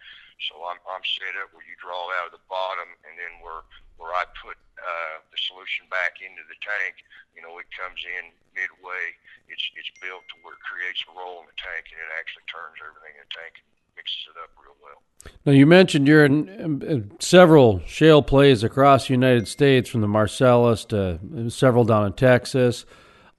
So 0.47 0.62
I'm, 0.63 0.79
I'm 0.88 1.03
set 1.03 1.36
up 1.41 1.51
where 1.51 1.65
you 1.65 1.75
draw 1.82 2.08
out 2.21 2.29
of 2.29 2.34
the 2.36 2.45
bottom 2.47 2.88
and 3.03 3.13
then 3.17 3.41
where, 3.43 3.65
where 4.00 4.16
I 4.16 4.24
put 4.40 4.56
uh, 4.80 5.20
the 5.30 5.38
solution 5.38 5.86
back 5.92 6.24
into 6.24 6.42
the 6.48 6.58
tank, 6.64 7.04
you 7.36 7.44
know, 7.44 7.60
it 7.60 7.68
comes 7.76 8.00
in 8.02 8.32
midway. 8.56 9.14
It's, 9.52 9.62
it's 9.76 9.92
built 10.00 10.24
to 10.32 10.36
where 10.42 10.56
it 10.56 10.64
creates 10.64 11.04
a 11.06 11.12
roll 11.12 11.44
in 11.44 11.52
the 11.52 11.60
tank 11.60 11.92
and 11.92 12.00
it 12.00 12.12
actually 12.16 12.48
turns 12.48 12.80
everything 12.80 13.20
in 13.20 13.24
the 13.28 13.34
tank 13.36 13.60
and 13.60 13.68
mixes 14.00 14.32
it 14.32 14.38
up 14.40 14.52
real 14.56 14.80
well. 14.80 15.04
Now, 15.46 15.52
you 15.52 15.68
mentioned 15.68 16.08
you're 16.08 16.24
in 16.24 17.12
several 17.20 17.84
shale 17.86 18.24
plays 18.24 18.64
across 18.64 19.08
the 19.08 19.14
United 19.14 19.48
States, 19.48 19.90
from 19.90 20.02
the 20.02 20.08
Marcellus 20.08 20.86
to 20.86 21.20
several 21.52 21.84
down 21.84 22.08
in 22.08 22.14
Texas. 22.14 22.86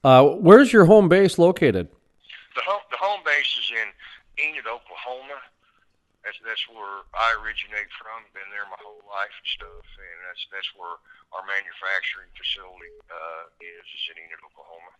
Uh, 0.04 0.24
where's 0.24 0.72
your 0.72 0.84
home 0.84 1.08
base 1.08 1.38
located? 1.38 1.88
The 2.54 2.62
home, 2.62 2.80
the 2.90 2.96
home 2.96 3.20
base 3.24 3.56
is 3.56 3.70
in 3.70 4.44
Enid, 4.44 4.66
Oklahoma. 4.66 5.40
That's 6.30 6.46
that's 6.46 6.62
where 6.70 7.02
I 7.10 7.34
originate 7.42 7.90
from. 7.98 8.22
Been 8.30 8.46
there 8.54 8.62
my 8.70 8.78
whole 8.78 9.02
life 9.10 9.34
and 9.34 9.50
stuff, 9.50 9.82
and 9.82 10.18
that's 10.30 10.46
that's 10.54 10.70
where 10.78 10.94
our 11.34 11.42
manufacturing 11.42 12.30
facility 12.38 12.94
uh, 13.10 13.50
is, 13.58 13.82
is 13.82 14.14
in 14.14 14.22
Enid, 14.22 14.38
Oklahoma. 14.46 14.94